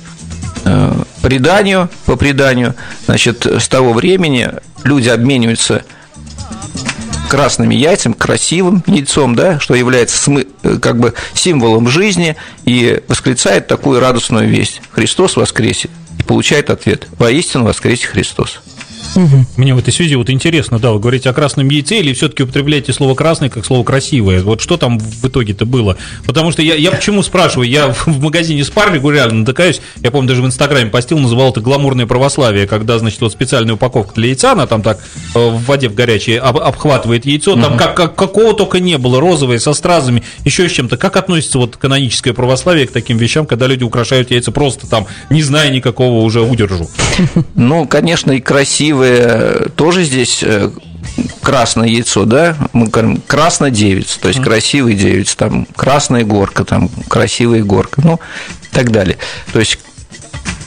[1.23, 2.75] преданию, по преданию,
[3.07, 4.51] значит, с того времени
[4.85, 5.85] люди обмениваются
[7.31, 10.31] красными яйцами, красивым яйцом, да, что является
[10.83, 14.83] как бы символом жизни, и восклицает такую радостную весть.
[14.91, 15.89] Христос воскресе.
[16.19, 17.07] И получает ответ.
[17.19, 18.61] Воистину воскресе Христос.
[19.17, 19.47] Угу.
[19.57, 22.93] Мне в этой связи вот интересно, да, вы говорите о красном яйце или все-таки употребляете
[22.93, 24.43] слово красный как слово красивое?
[24.43, 25.97] Вот что там в итоге-то было?
[26.27, 27.69] Потому что я, я почему спрашиваю?
[27.69, 32.07] Я в магазине Спар регулярно натыкаюсь, я помню, даже в Инстаграме постил, называл это гламурное
[32.07, 34.99] православие, когда, значит, вот специальная упаковка для яйца, она там так
[35.35, 37.79] э, в воде в горячей об, обхватывает яйцо, там угу.
[37.79, 40.97] как, как, какого только не было, розовое, со стразами, еще с чем-то.
[40.97, 45.43] Как относится вот каноническое православие к таким вещам, когда люди украшают яйца просто там, не
[45.43, 46.89] зная никакого уже удержу?
[47.55, 50.71] Ну, конечно, и красиво красивое тоже здесь э,
[51.43, 56.91] красное яйцо, да, мы говорим красно девица, то есть красивый девица, там красная горка, там
[57.09, 58.21] красивая горка, ну,
[58.71, 59.19] и так далее.
[59.53, 59.79] То есть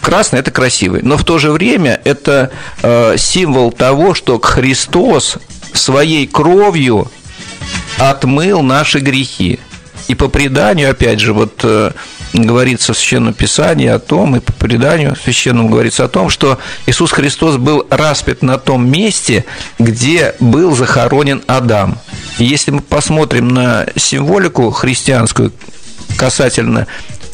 [0.01, 5.37] красный это красивый, но в то же время это э, символ того, что Христос
[5.73, 7.11] своей кровью
[7.97, 9.59] отмыл наши грехи.
[10.07, 11.91] И по преданию, опять же, вот э,
[12.33, 17.11] говорится в Священном Писании о том, и по преданию священному говорится о том, что Иисус
[17.11, 19.45] Христос был распят на том месте,
[19.79, 21.97] где был захоронен Адам.
[22.37, 25.51] И если мы посмотрим на символику христианскую
[26.17, 26.87] касательно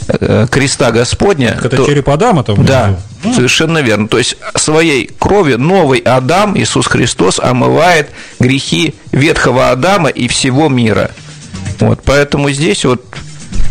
[0.07, 1.57] э, креста Господня.
[1.63, 2.65] Это то, череп Адама там?
[2.65, 3.33] Да, ну.
[3.33, 4.07] совершенно верно.
[4.07, 11.11] То есть своей кровью новый Адам, Иисус Христос, омывает грехи ветхого Адама и всего мира.
[11.79, 13.03] Вот, поэтому здесь вот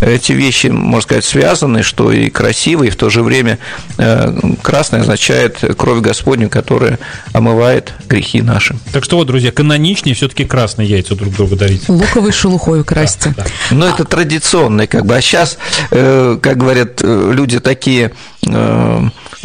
[0.00, 3.58] эти вещи, можно сказать, связаны, что и красивый, и в то же время
[3.98, 6.98] э, красный означает кровь Господню, которая
[7.32, 8.76] омывает грехи наши.
[8.92, 11.88] Так что вот, друзья, каноничнее все-таки красные яйца друг другу дарить.
[11.88, 13.34] Луковой шелухой красьте.
[13.36, 13.50] Да, да.
[13.70, 15.16] Но это традиционное, как бы.
[15.16, 15.58] А сейчас,
[15.90, 18.12] э, как говорят э, люди такие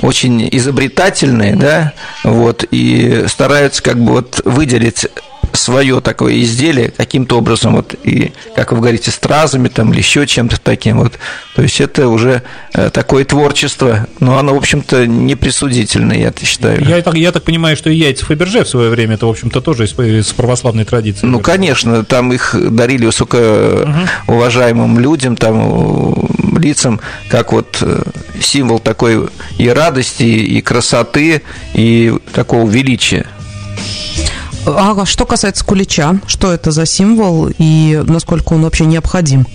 [0.02, 5.08] очень изобретательные, да, вот, и стараются как бы вот выделить
[5.54, 10.60] свое такое изделие каким-то образом, вот, и, как вы говорите, стразами там или еще чем-то
[10.60, 11.14] таким вот.
[11.56, 16.84] То есть это уже э, такое творчество, но оно, в общем-то, не присудительное, я считаю.
[16.86, 19.62] Я так, я так понимаю, что и яйца Фаберже в свое время, это, в общем-то,
[19.62, 21.26] тоже из, из православной традиции.
[21.26, 28.04] Ну, конечно, там их дарили высокоуважаемым людям, там, лицам, как вот э,
[28.42, 31.42] символ такой и радости, и красоты,
[31.74, 33.28] и такого величия.
[34.66, 39.48] А что касается кулича, что это за символ и насколько он вообще необходим?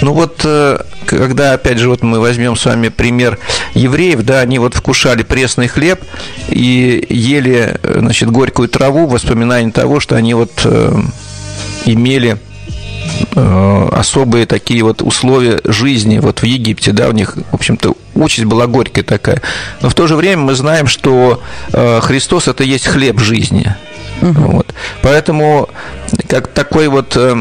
[0.00, 3.38] Ну вот, э, когда, опять же, вот мы возьмем с вами пример
[3.74, 6.00] евреев, да, они вот вкушали пресный хлеб
[6.48, 10.92] и ели, э, значит, горькую траву, воспоминание того, что они вот э,
[11.86, 12.38] имели
[13.34, 18.66] особые такие вот условия жизни вот в Египте, да, у них, в общем-то, участь была
[18.66, 19.42] горькая такая.
[19.82, 21.42] Но в то же время мы знаем, что
[21.72, 23.74] Христос– это есть хлеб жизни.
[24.22, 24.32] Угу.
[24.32, 24.74] Вот.
[25.02, 25.68] Поэтому
[26.28, 27.36] как такой вот э,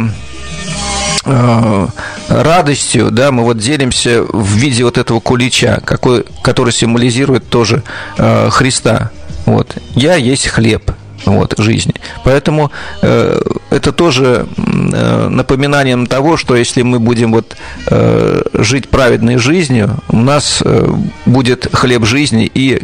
[1.25, 1.87] э,
[2.27, 7.83] радостью, да, мы вот делимся в виде вот этого кулича, какой, который символизирует тоже
[8.17, 9.11] э, Христа.
[9.45, 9.77] Вот.
[9.93, 10.91] Я есть хлеб
[11.25, 11.93] вот, жизни.
[12.23, 17.55] Поэтому э, это тоже э, напоминанием того, что если мы будем вот,
[17.87, 20.89] э, жить праведной жизнью, у нас э,
[21.25, 22.81] будет хлеб жизни и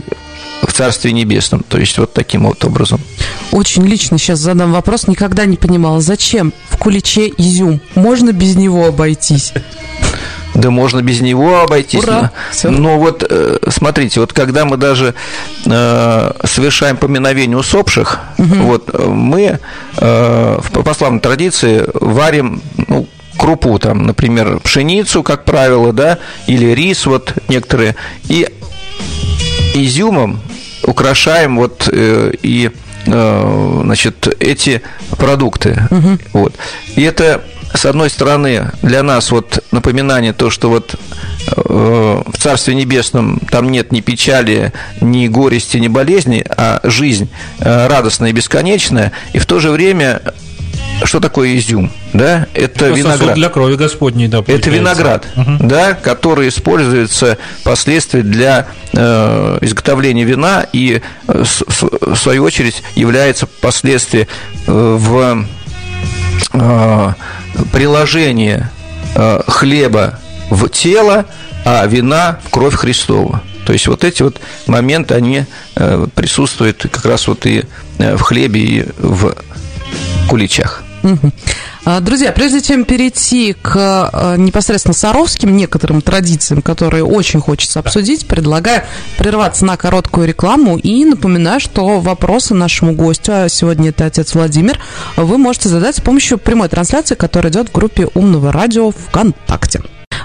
[0.64, 1.64] в Царстве Небесном.
[1.68, 3.00] То есть вот таким вот образом.
[3.52, 5.08] Очень лично сейчас задам вопрос.
[5.08, 7.82] Никогда не понимала, зачем в куличе изюм?
[7.96, 9.54] Можно без него обойтись?
[10.54, 12.04] Да можно без него обойтись.
[12.04, 12.32] Ура!
[12.64, 15.14] Но, но вот э, смотрите, вот когда мы даже
[15.66, 18.56] э, совершаем поминовение усопших, угу.
[18.56, 19.60] вот э, мы
[19.98, 27.06] э, в православной традиции варим ну, крупу, там, например, пшеницу, как правило, да, или рис,
[27.06, 27.96] вот некоторые,
[28.28, 28.48] и
[29.74, 30.42] изюмом
[30.84, 32.72] украшаем вот э, и
[33.06, 34.82] э, значит эти
[35.18, 35.82] продукты.
[35.90, 36.18] Угу.
[36.34, 36.56] Вот.
[36.96, 42.76] И это с одной стороны, для нас вот напоминание то, что вот э, в Царстве
[42.76, 47.30] Небесном там нет ни печали, ни горести, ни болезни, а жизнь
[47.60, 50.22] э, радостная и бесконечная, и в то же время
[51.04, 51.92] что такое изюм?
[52.14, 53.36] Да, это, это виноград.
[53.36, 54.44] для крови Господней, да.
[54.46, 55.58] Это виноград, угу.
[55.60, 61.44] да, который используется впоследствии для э, изготовления вина и э,
[62.02, 64.28] в свою очередь является впоследствии
[64.68, 65.46] э, в
[66.54, 67.14] э,
[67.72, 68.66] приложении
[69.16, 71.26] э, хлеба в тело,
[71.66, 73.42] а вина в кровь Христова.
[73.66, 77.64] То есть вот эти вот моменты, они э, присутствуют как раз вот и
[77.98, 79.36] в хлебе, и в
[80.28, 80.84] куличах.
[81.84, 88.28] А, друзья, прежде чем перейти к а, непосредственно саровским некоторым традициям, которые очень хочется обсудить,
[88.28, 88.84] предлагаю
[89.18, 94.80] прерваться на короткую рекламу и напоминаю, что вопросы нашему гостю, а сегодня это отец Владимир,
[95.18, 99.82] вы можете задать с помощью прямой трансляции, которая идет в группе Умного радио ВКонтакте.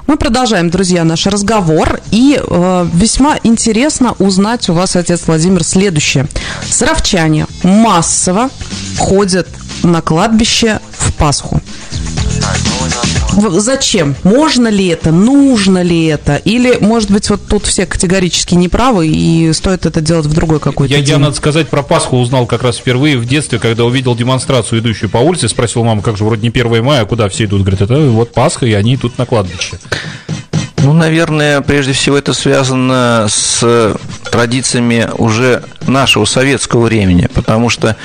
[0.06, 2.00] Мы продолжаем, друзья, наш разговор.
[2.12, 6.28] И э, весьма интересно узнать у вас, отец Владимир, следующее.
[6.68, 8.50] Саровчане массово
[8.98, 9.48] ходят
[9.82, 11.60] на кладбище в Пасху.
[13.50, 14.16] Зачем?
[14.22, 15.12] Можно ли это?
[15.12, 16.36] Нужно ли это?
[16.36, 20.94] Или, может быть, вот тут все категорически неправы, и стоит это делать в другой какой-то
[20.94, 21.10] я, день?
[21.10, 25.10] Я, надо сказать, про Пасху узнал как раз впервые в детстве, когда увидел демонстрацию, идущую
[25.10, 27.62] по улице, спросил маму, как же, вроде не 1 мая, а куда все идут?
[27.62, 29.78] Говорит, это вот Пасха, и они идут на кладбище.
[30.86, 33.96] Ну, наверное, прежде всего это связано с
[34.30, 37.96] традициями уже нашего советского времени, потому что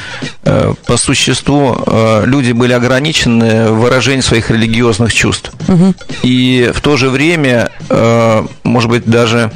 [0.46, 5.52] э, по существу э, люди были ограничены в выражении своих религиозных чувств.
[5.67, 5.94] Угу.
[6.24, 9.52] И в то же время, э, может быть, даже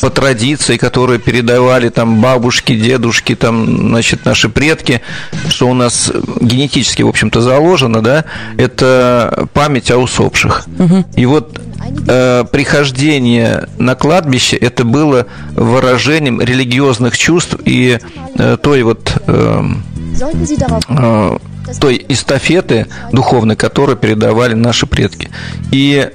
[0.00, 5.00] по традиции, которые передавали там бабушки, дедушки, там, значит, наши предки,
[5.48, 8.24] что у нас генетически, в общем-то, заложено, да,
[8.56, 10.66] это память о усопших.
[10.78, 11.04] Угу.
[11.16, 11.60] И вот
[12.08, 17.98] э, прихождение на кладбище это было выражением религиозных чувств и
[18.38, 19.62] э, той вот э,
[20.88, 21.38] э,
[21.80, 25.30] той эстафеты духовной, которую передавали наши предки.
[25.72, 26.08] И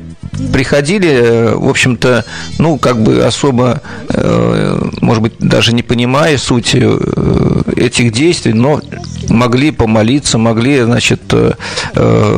[0.54, 2.26] приходили, э, в общем-то,
[2.58, 8.82] ну, как бы особо, э, может быть, даже не понимая сути э, этих действий, но
[9.30, 11.22] могли помолиться, могли, значит,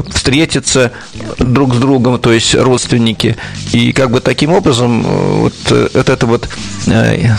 [0.09, 0.91] встретиться
[1.39, 3.35] друг с другом, то есть родственники.
[3.71, 6.47] И как бы таким образом вот это вот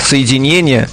[0.03, 0.89] соединение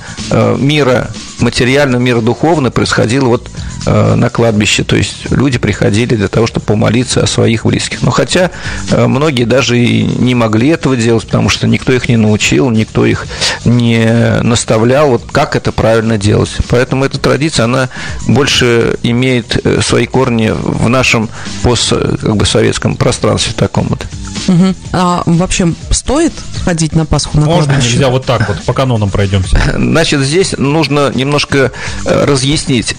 [0.58, 1.10] мира
[1.41, 3.49] материального, мира духовного происходило вот
[3.88, 8.04] Э, на кладбище, то есть люди приходили для того, чтобы помолиться о своих близких.
[8.04, 8.51] Но хотя
[8.91, 13.08] э, многие даже и не могли этого делать, потому что никто их не научил, никто
[13.08, 13.25] их
[13.65, 16.51] не наставлял, вот как это правильно делать.
[16.69, 17.89] Поэтому эта традиция, она
[18.27, 21.27] больше имеет э, свои корни в нашем
[21.63, 24.06] постсоветском пространстве таком вот.
[24.47, 24.75] Угу.
[24.93, 27.93] А вообще стоит ходить на Пасху на Можно кладбище?
[27.93, 29.59] нельзя вот так вот по канонам пройдемся?
[29.75, 31.71] Значит, здесь нужно немножко
[32.05, 32.95] разъяснить.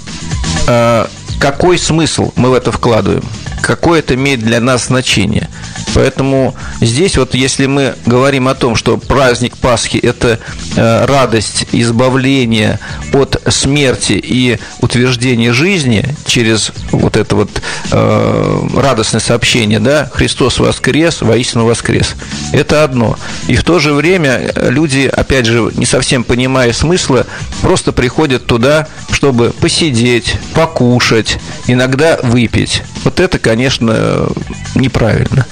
[0.67, 1.07] Э,
[1.39, 3.25] какой смысл мы в это вкладываем,
[3.61, 5.49] какое это имеет для нас значение–
[5.95, 10.39] Поэтому здесь вот если мы говорим о том, что праздник Пасхи– это
[10.77, 12.81] э, радость избавления
[13.13, 17.51] от смерти и утверждения жизни через вот это вот
[17.91, 22.15] э, радостное сообщение, да, Христос воскрес, воистину воскрес.
[22.53, 23.19] Это одно.
[23.49, 27.27] И в то же время люди, опять же, не совсем понимая смысла,
[27.61, 32.83] просто приходят туда, чтобы посидеть, покушать, иногда выпить.
[33.05, 34.29] Вот это, конечно,
[34.75, 35.47] неправильно.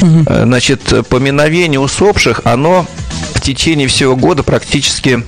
[0.00, 0.24] Угу.
[0.44, 2.86] Значит, поминовение усопших, оно
[3.34, 5.24] в течение всего года практически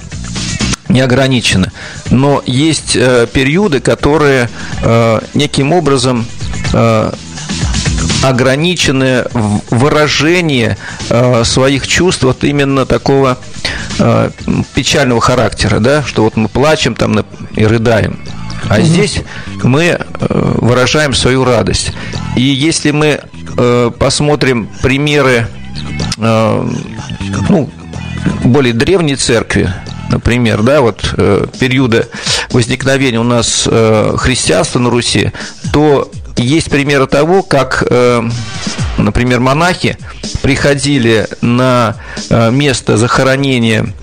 [0.88, 1.72] не ограничено.
[2.10, 4.48] Но есть э, периоды, которые
[4.82, 6.26] э, неким образом
[6.72, 7.12] э,
[8.22, 10.76] ограничены в выражении
[11.08, 13.38] э, своих чувств вот именно такого
[13.98, 14.30] э,
[14.74, 17.24] печального характера, да, что вот мы плачем там
[17.56, 18.18] и рыдаем.
[18.68, 18.82] А угу.
[18.82, 19.22] здесь
[19.62, 21.92] мы э, выражаем свою радость.
[22.36, 23.20] И если мы
[23.56, 25.46] э, посмотрим примеры
[26.18, 26.70] э,
[27.48, 27.70] ну,
[28.44, 29.72] более древней церкви,
[30.10, 31.00] например, да, вот
[31.58, 32.06] периода
[32.50, 33.66] возникновения у нас
[34.16, 35.32] христианства на Руси,
[35.72, 37.82] то есть примеры того, как,
[38.98, 39.96] например, монахи
[40.42, 41.96] приходили на
[42.30, 43.94] место захоронения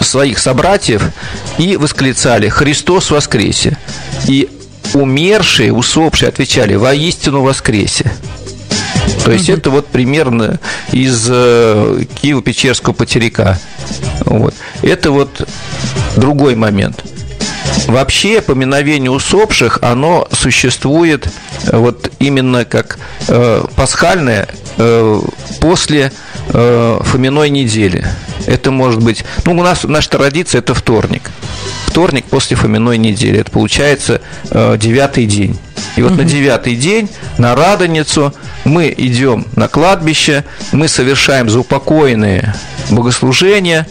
[0.00, 1.02] своих собратьев
[1.58, 3.76] и восклицали «Христос воскресе!»
[4.26, 4.48] И
[4.94, 8.10] умершие, усопшие отвечали «Воистину воскресе!»
[9.24, 10.58] То есть это вот примерно
[10.92, 13.58] из э, Киево-Печерского потеряка.
[14.24, 14.54] Вот.
[14.82, 15.46] Это вот
[16.16, 17.04] другой момент.
[17.86, 21.28] Вообще поминовение усопших, оно существует
[21.70, 25.20] вот именно как э, пасхальное э,
[25.60, 26.12] после
[26.52, 28.06] э, Фоминой недели.
[28.46, 29.24] Это может быть...
[29.44, 31.30] Ну, у нас наша традиция– это вторник.
[31.86, 33.40] Вторник после Фоминой недели.
[33.40, 35.58] Это получается э, девятый день.
[35.96, 36.22] И вот угу.
[36.22, 37.08] на девятый день,
[37.38, 38.34] на Радоницу,
[38.64, 42.54] мы идем на кладбище, мы совершаем заупокоенные
[42.90, 43.86] богослужения,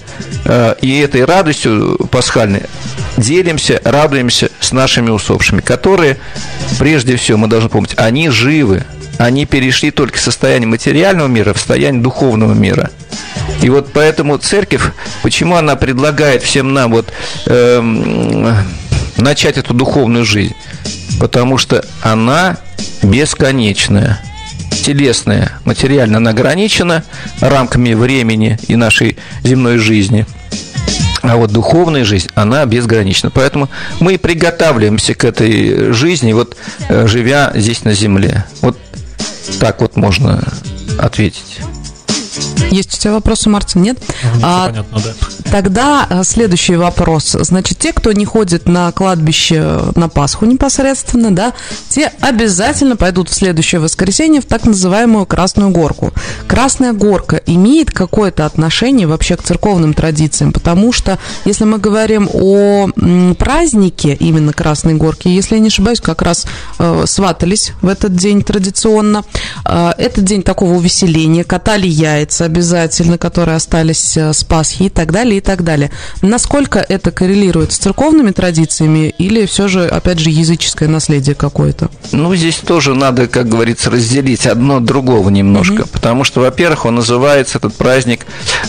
[0.45, 2.63] э, и этой радостью пасхальной
[3.17, 6.17] делимся, радуемся с нашими усопшими, которые,
[6.77, 8.85] прежде всего, мы должны помнить, они живы,
[9.19, 12.89] они перешли только из состояния материального мира в состояние духовного мира.
[13.61, 14.81] И вот поэтому церковь,
[15.21, 17.11] почему она предлагает всем нам вот
[17.45, 17.81] э,
[19.17, 20.55] начать эту духовную жизнь?
[21.19, 22.57] Потому что она
[23.03, 24.21] бесконечная
[24.85, 27.03] телесная, материально она ограничена
[27.41, 30.25] рамками времени и нашей земной жизни.
[31.21, 33.29] А вот духовная жизнь, она безгранична.
[33.29, 33.67] Поэтому
[33.99, 36.55] мы приготавливаемся к этой жизни, вот
[36.87, 38.45] э, живя здесь на земле.
[38.61, 38.77] Вот
[39.59, 40.43] так вот можно
[40.99, 41.59] ответить.
[42.71, 43.81] Есть у тебя вопросы, Мартин?
[43.81, 43.97] Нет?
[44.35, 45.13] Ну, а, понятно, да.
[45.51, 47.35] Тогда э, следующий вопрос.
[47.39, 51.53] Значит, те, кто не ходит на кладбище на Пасху непосредственно, да,
[51.89, 56.13] те обязательно пойдут в следующее воскресенье в так называемую Красную Горку.
[56.47, 62.89] Красная Горка имеет какое-то отношение вообще к церковным традициям, потому что, если мы говорим о
[63.37, 66.45] празднике именно Красной Горки, если я не ошибаюсь, как раз
[66.77, 69.23] э, сватались в этот день традиционно.
[69.65, 75.11] Э, этот день такого увеселения, катали яйца обязательно, которые остались э, с Пасхи и так
[75.11, 75.91] далее и так далее.
[76.21, 81.89] Насколько это коррелирует с церковными традициями или все же, опять же, языческое наследие какое-то?
[82.11, 85.89] Ну, здесь тоже надо, как говорится, разделить одно от другого немножко, угу.
[85.91, 88.25] потому что, во-первых, он называется этот праздник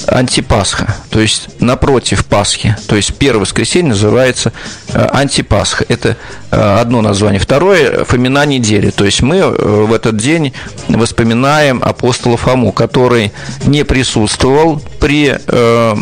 [0.06, 4.52] антипасха, то есть напротив Пасхи, то есть первое воскресенье называется
[4.88, 5.84] э, антипасха.
[5.88, 6.16] Это
[6.50, 7.40] э, одно название.
[7.40, 10.52] Второе– Фомина недели, то есть мы э, в этот день
[10.88, 13.32] воспоминаем апостола Фому, который
[13.66, 15.96] не присутствовал при э,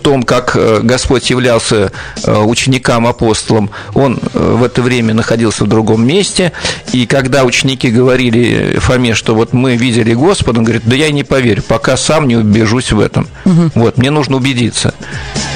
[0.00, 1.92] том, как Господь являлся
[2.26, 6.52] ученикам апостолом, он в это время находился в другом месте,
[6.92, 11.12] и когда ученики говорили Фоме, что вот мы видели Господа, он говорит, да я и
[11.12, 13.28] не поверю, пока сам не убежусь в этом.
[13.44, 13.70] Угу.
[13.74, 14.94] Вот, мне нужно убедиться.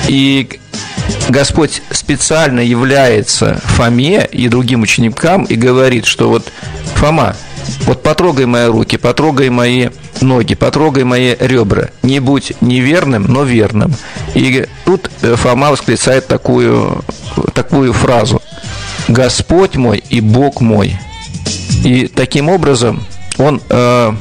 [0.09, 0.61] И
[1.28, 6.51] Господь специально является Фоме и другим ученикам и говорит, что вот
[6.95, 7.36] Фома,
[7.86, 9.88] вот потрогай мои руки, потрогай мои
[10.20, 11.90] ноги, потрогай мои ребра.
[12.02, 13.94] Не будь неверным, но верным.
[14.34, 17.04] И тут э, Фома восклицает такую,
[17.54, 18.40] такую фразу.
[19.08, 20.96] Господь мой и Бог мой.
[21.84, 23.02] И таким образом
[23.38, 24.12] он э,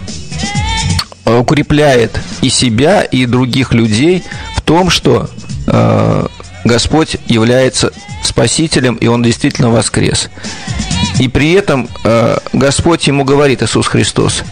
[1.26, 4.24] укрепляет и себя, и других людей
[4.56, 5.30] в том, что
[5.68, 6.28] э,
[6.64, 7.92] Господь является
[8.24, 10.30] Спасителем, и Он действительно воскрес.
[11.20, 14.44] И при этом э, Господь ему говорит, Иисус Христос,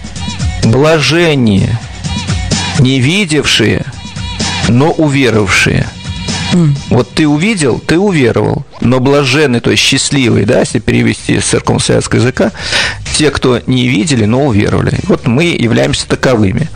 [0.64, 1.80] блажение
[2.80, 3.86] не видевшие,
[4.68, 5.88] но уверовавшие.
[6.54, 6.76] Mm.
[6.90, 12.20] Вот ты увидел, ты уверовал, но блаженный, то есть счастливый, да, если перевести с церковно-советского
[12.20, 12.52] языка,
[13.18, 14.98] те, кто не видели, но уверовали.
[15.04, 16.70] Вот мы являемся таковыми.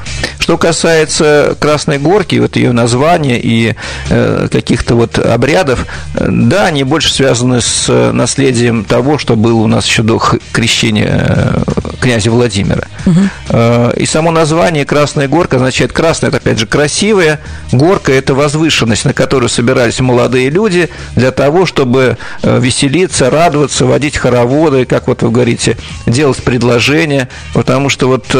[0.44, 3.76] Что касается Красной Горки, вот ее названия и
[4.10, 5.86] э, каких-то вот обрядов,
[6.16, 10.22] э, да, они больше связаны с наследием того, что было у нас еще до
[10.52, 11.64] крещения э,
[12.02, 12.84] князя Владимира.
[13.06, 13.92] Угу.
[13.96, 17.40] И само название Красная Горка означает красная, это опять же красивая,
[17.72, 24.84] горка– это возвышенность, на которую собирались молодые люди для того, чтобы веселиться, радоваться, водить хороводы,
[24.84, 28.36] как вот вы говорите, делать предложения, потому что вот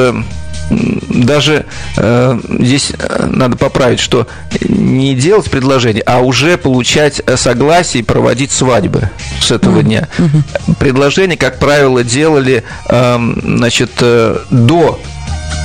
[1.10, 1.66] даже
[1.98, 4.28] э, здесь э, надо поправить, что
[4.62, 9.10] не делать предложение, а уже получать согласие и проводить свадьбы
[9.42, 9.84] с этого mm-hmm.
[9.84, 10.10] дня.
[10.18, 10.76] Mm-hmm.
[10.80, 15.00] Предложение, как правило, делали э, значит, э, до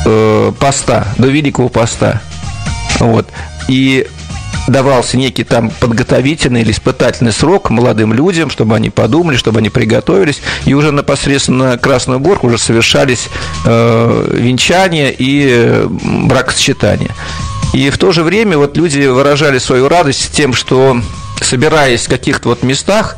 [0.04, 2.20] э, поста, до Великого поста.
[2.98, 3.28] Вот.
[3.68, 4.06] И
[4.68, 10.40] давался некий там подготовительный или испытательный срок молодым людям, чтобы они подумали, чтобы они приготовились,
[10.66, 13.28] и уже непосредственно Красную Горку уже совершались
[13.64, 17.14] э, венчания и э, бракосочетания.
[17.74, 21.00] И в то же время вот люди выражали свою радость тем, что
[21.40, 23.16] собираясь в каких-то вот местах,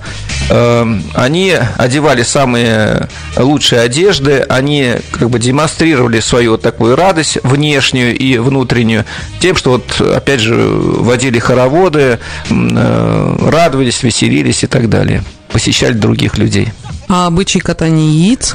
[0.50, 8.18] Эм, они одевали самые лучшие одежды, они как бы демонстрировали свою вот такую радость внешнюю
[8.18, 9.04] и внутреннюю
[9.38, 12.18] тем, что вот опять же водили хороводы,
[12.50, 16.72] э, радовались, веселились и так далее, посещали других людей.
[17.08, 18.54] А обычай катания яиц?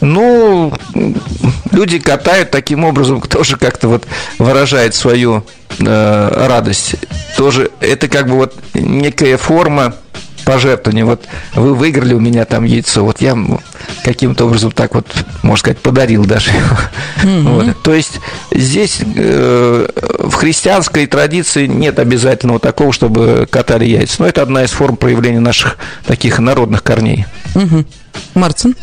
[0.00, 0.72] Ну,
[1.72, 4.06] люди катают таким образом, тоже как-то вот
[4.38, 5.44] выражает свою
[5.78, 6.96] э, радость.
[7.36, 9.94] Тоже это как бы вот некая форма
[10.46, 11.04] пожертвование.
[11.04, 11.24] Вот
[11.54, 13.36] вы выиграли у меня там яйцо, вот я
[14.04, 15.06] каким-то образом так вот,
[15.42, 16.50] можно сказать, подарил даже.
[17.22, 17.42] Mm-hmm.
[17.42, 17.82] Вот.
[17.82, 18.20] То есть
[18.52, 19.88] здесь э,
[20.20, 24.16] в христианской традиции нет обязательного такого, чтобы катали яйца.
[24.20, 27.26] Но это одна из форм проявления наших таких народных корней.
[27.54, 27.86] Mm-hmm.
[28.34, 28.76] Мартин,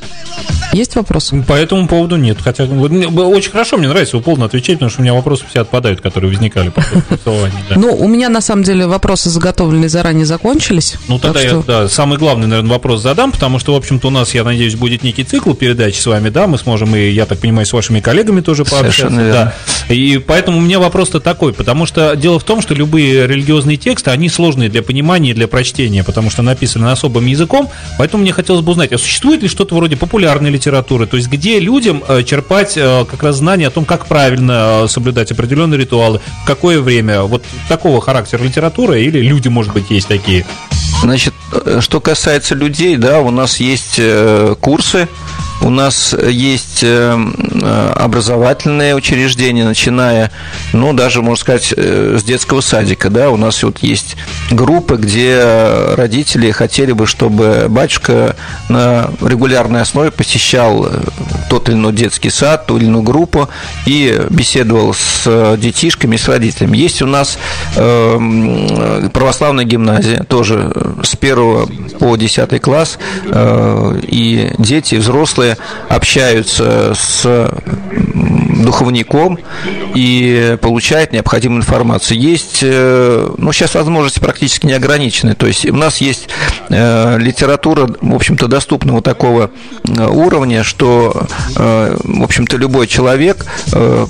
[0.74, 1.32] есть вопрос?
[1.48, 2.38] По этому поводу нет.
[2.44, 6.32] Хотя очень хорошо, мне нравится полно отвечать, потому что у меня вопросы все отпадают, которые
[6.32, 6.82] возникали по
[7.26, 7.76] да.
[7.76, 10.96] Ну, у меня на самом деле вопросы заготовленные заранее закончились.
[11.08, 14.34] Ну, тогда я да, самый главный, наверное, вопрос задам, потому что, в общем-то, у нас,
[14.34, 17.66] я надеюсь, будет некий цикл передач с вами, да, мы сможем и, я так понимаю,
[17.66, 19.10] с вашими коллегами тоже пообщаться.
[19.10, 19.54] Да.
[19.90, 24.10] И поэтому у меня вопрос-то такой, потому что дело в том, что любые религиозные тексты,
[24.10, 28.62] они сложные для понимания и для прочтения, потому что написаны особым языком, поэтому мне хотелось
[28.62, 32.24] бы узнать, а существует существует ли что-то вроде популярной литературы, то есть где людям э,
[32.24, 36.82] черпать э, как раз знания о том, как правильно э, соблюдать определенные ритуалы, в какое
[36.82, 40.46] время, вот такого характера литературы или люди, может быть, есть такие?
[41.02, 41.34] Значит,
[41.80, 43.98] что касается людей, да, у нас есть
[44.60, 45.08] курсы
[45.62, 50.32] у нас есть э, образовательные учреждения, начиная,
[50.74, 54.18] ну, даже, можно сказать, э, с детского садика, да, у нас вот есть
[54.52, 55.42] группы, где
[55.96, 58.36] родители хотели бы, чтобы батюшка
[58.70, 61.02] на регулярной основе посещал э,
[61.54, 63.48] тот или иной детский сад, ту или иную группу
[63.86, 66.78] и беседовал с детишками, с родителями.
[66.78, 67.38] Есть у нас
[67.76, 70.74] православная гимназия, тоже
[71.04, 72.98] с 1 по 10 класс,
[73.28, 75.58] и дети, взрослые
[75.90, 77.52] общаются с
[78.64, 79.40] духовником
[79.96, 82.20] и получает необходимую информацию.
[82.20, 85.36] Есть, ну, сейчас возможности практически не ограничены.
[85.36, 86.30] То есть у нас есть
[86.70, 89.52] литература, в общем-то, доступного такого
[89.88, 93.46] уровня, что, в общем-то, любой человек,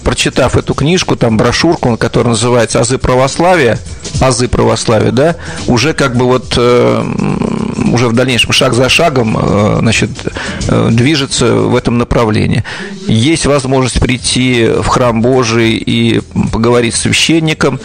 [0.04, 3.80] прочитав эту книжку, там брошюрку, которая называется «Азы православия»,
[4.22, 5.36] «Азы православия», да,
[5.68, 6.58] уже как бы вот
[7.94, 10.10] уже в дальнейшем шаг за шагом э, значит,
[10.68, 12.64] э, движется в этом направлении.
[13.08, 16.22] Есть возможность прийти в храм Божий и
[16.52, 17.80] поговорить с священником.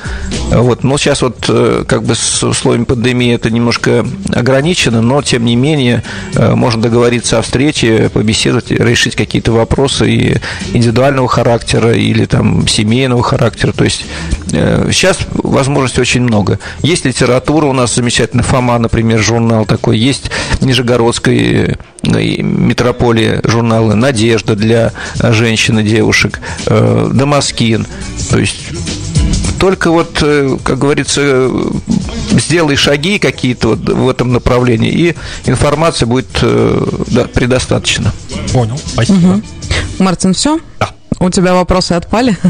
[0.51, 0.83] Вот.
[0.83, 5.57] Но сейчас вот э, как бы с условиями пандемии это немножко ограничено, но тем не
[5.57, 6.03] менее
[6.35, 10.37] можно договориться о встрече, побеседовать, решить какие-то вопросы и
[10.73, 13.73] индивидуального характера или там семейного характера.
[13.73, 14.07] То есть
[14.51, 16.59] сейчас возможностей очень много.
[16.83, 20.31] Есть литература у нас замечательная, Фома, например, журнал такой есть
[20.61, 27.87] Нижегородской э, метрополии журналы «Надежда» для женщин и девушек, э, «Дамаскин».
[28.31, 28.57] То есть
[29.61, 31.51] только вот, э, как говорится,
[32.31, 36.29] сделай шаги какие-то вот в этом направлении, и информации будет
[37.09, 38.13] да, предостаточно.
[38.53, 39.17] Понял, спасибо.
[39.17, 39.43] Угу.
[39.99, 40.59] Мартин, все?
[40.79, 40.91] Да.
[41.21, 42.37] У тебя вопросы отпали?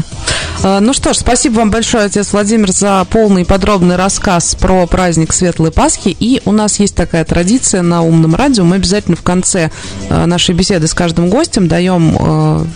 [0.61, 4.85] А, ну что ж, спасибо вам большое, отец Владимир, за полный и подробный рассказ про
[4.87, 6.15] праздник Светлой Пасхи.
[6.19, 8.65] И у нас есть такая традиция на умном радио.
[8.65, 9.71] Мы обязательно в конце
[10.09, 12.67] а, нашей беседы с каждым гостем даем а,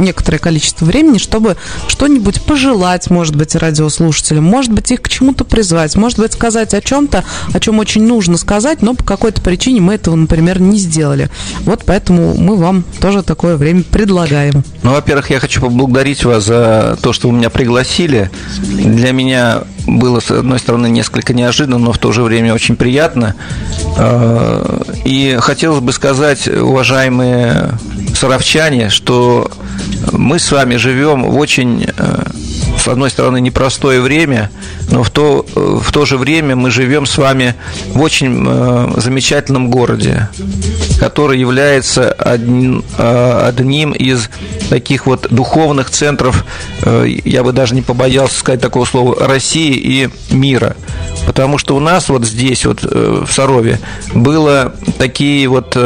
[0.00, 5.94] некоторое количество времени, чтобы что-нибудь пожелать, может быть, радиослушателям, может быть, их к чему-то призвать,
[5.94, 9.94] может быть, сказать о чем-то, о чем очень нужно сказать, но по какой-то причине мы
[9.94, 11.30] этого, например, не сделали.
[11.60, 14.64] Вот поэтому мы вам тоже такое время предлагаем.
[14.82, 18.30] Ну, во-первых, я хочу поблагодарить вас за то, что вы меня пригласили.
[18.62, 23.34] Для меня было, с одной стороны, несколько неожиданно, но в то же время очень приятно.
[23.96, 27.72] А, и хотелось бы сказать, уважаемые
[28.14, 29.50] саровчане, что
[30.12, 32.22] мы с вами живем в очень, э,
[32.88, 34.50] с одной стороны, непростое время,
[34.90, 37.54] но в то, э, в то же время мы живем с вами
[37.88, 40.30] в очень э, замечательном городе,
[40.98, 44.30] который является одним, одним из
[44.70, 46.44] таких вот духовных центров,
[46.84, 50.74] я бы даже не побоялся сказать такого слова, России и мира.
[51.26, 53.78] Потому что у нас вот здесь, вот в Сарове,
[54.12, 55.76] было такие вот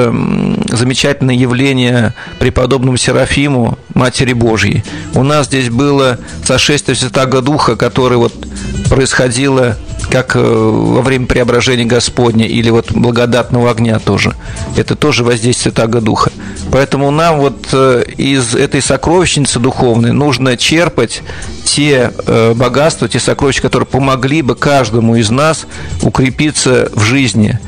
[0.77, 4.85] замечательные явления преподобному Серафиму, Матери Божьей.
[5.15, 8.33] У нас здесь было сошествие Святаго Духа, которое вот
[8.89, 9.77] происходило
[10.13, 14.35] как э, во время преображения Господня или вот благодатного огня тоже.
[14.77, 16.31] Это тоже воздействие Святаго Духа.
[16.71, 21.23] Поэтому нам вот э, из этой сокровищницы духовной нужно черпать
[21.65, 25.65] те э, богатства, те сокровища, которые помогли бы каждому из нас
[26.03, 27.59] укрепиться в жизни,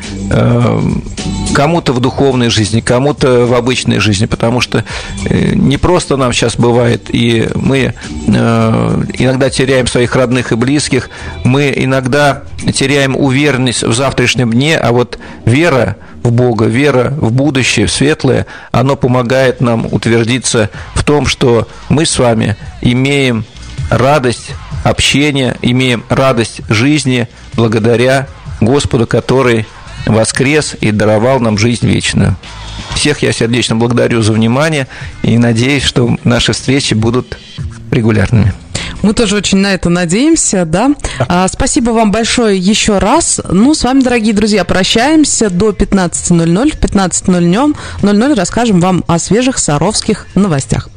[1.55, 4.85] кому-то в духовной жизни, кому-то в обычной жизни, потому что
[5.31, 7.95] не просто нам сейчас бывает, и мы
[8.27, 11.09] иногда теряем своих родных и близких,
[11.45, 12.34] мы иногда
[12.73, 18.47] теряем уверенность в завтрашнем дне, а вот вера в Бога, вера в будущее, в светлое,
[18.73, 23.45] оно помогает нам утвердиться в том, что мы с вами имеем
[23.91, 24.53] радость
[24.85, 28.27] общения, имеем радость жизни благодаря
[28.61, 29.67] Господу, который
[30.07, 32.37] воскрес и даровал нам жизнь вечную.
[32.95, 34.89] Всех я сердечно благодарю за внимание
[35.23, 37.39] и надеюсь, что наши встречи будут
[37.91, 38.53] регулярными.
[39.03, 40.93] Мы тоже очень на это надеемся, да.
[41.29, 43.41] А, спасибо вам большое еще раз.
[43.51, 46.71] Ну, с вами, дорогие друзья, прощаемся до 15.00.
[46.71, 50.89] В 15.00 расскажем вам о свежих саровских новостях.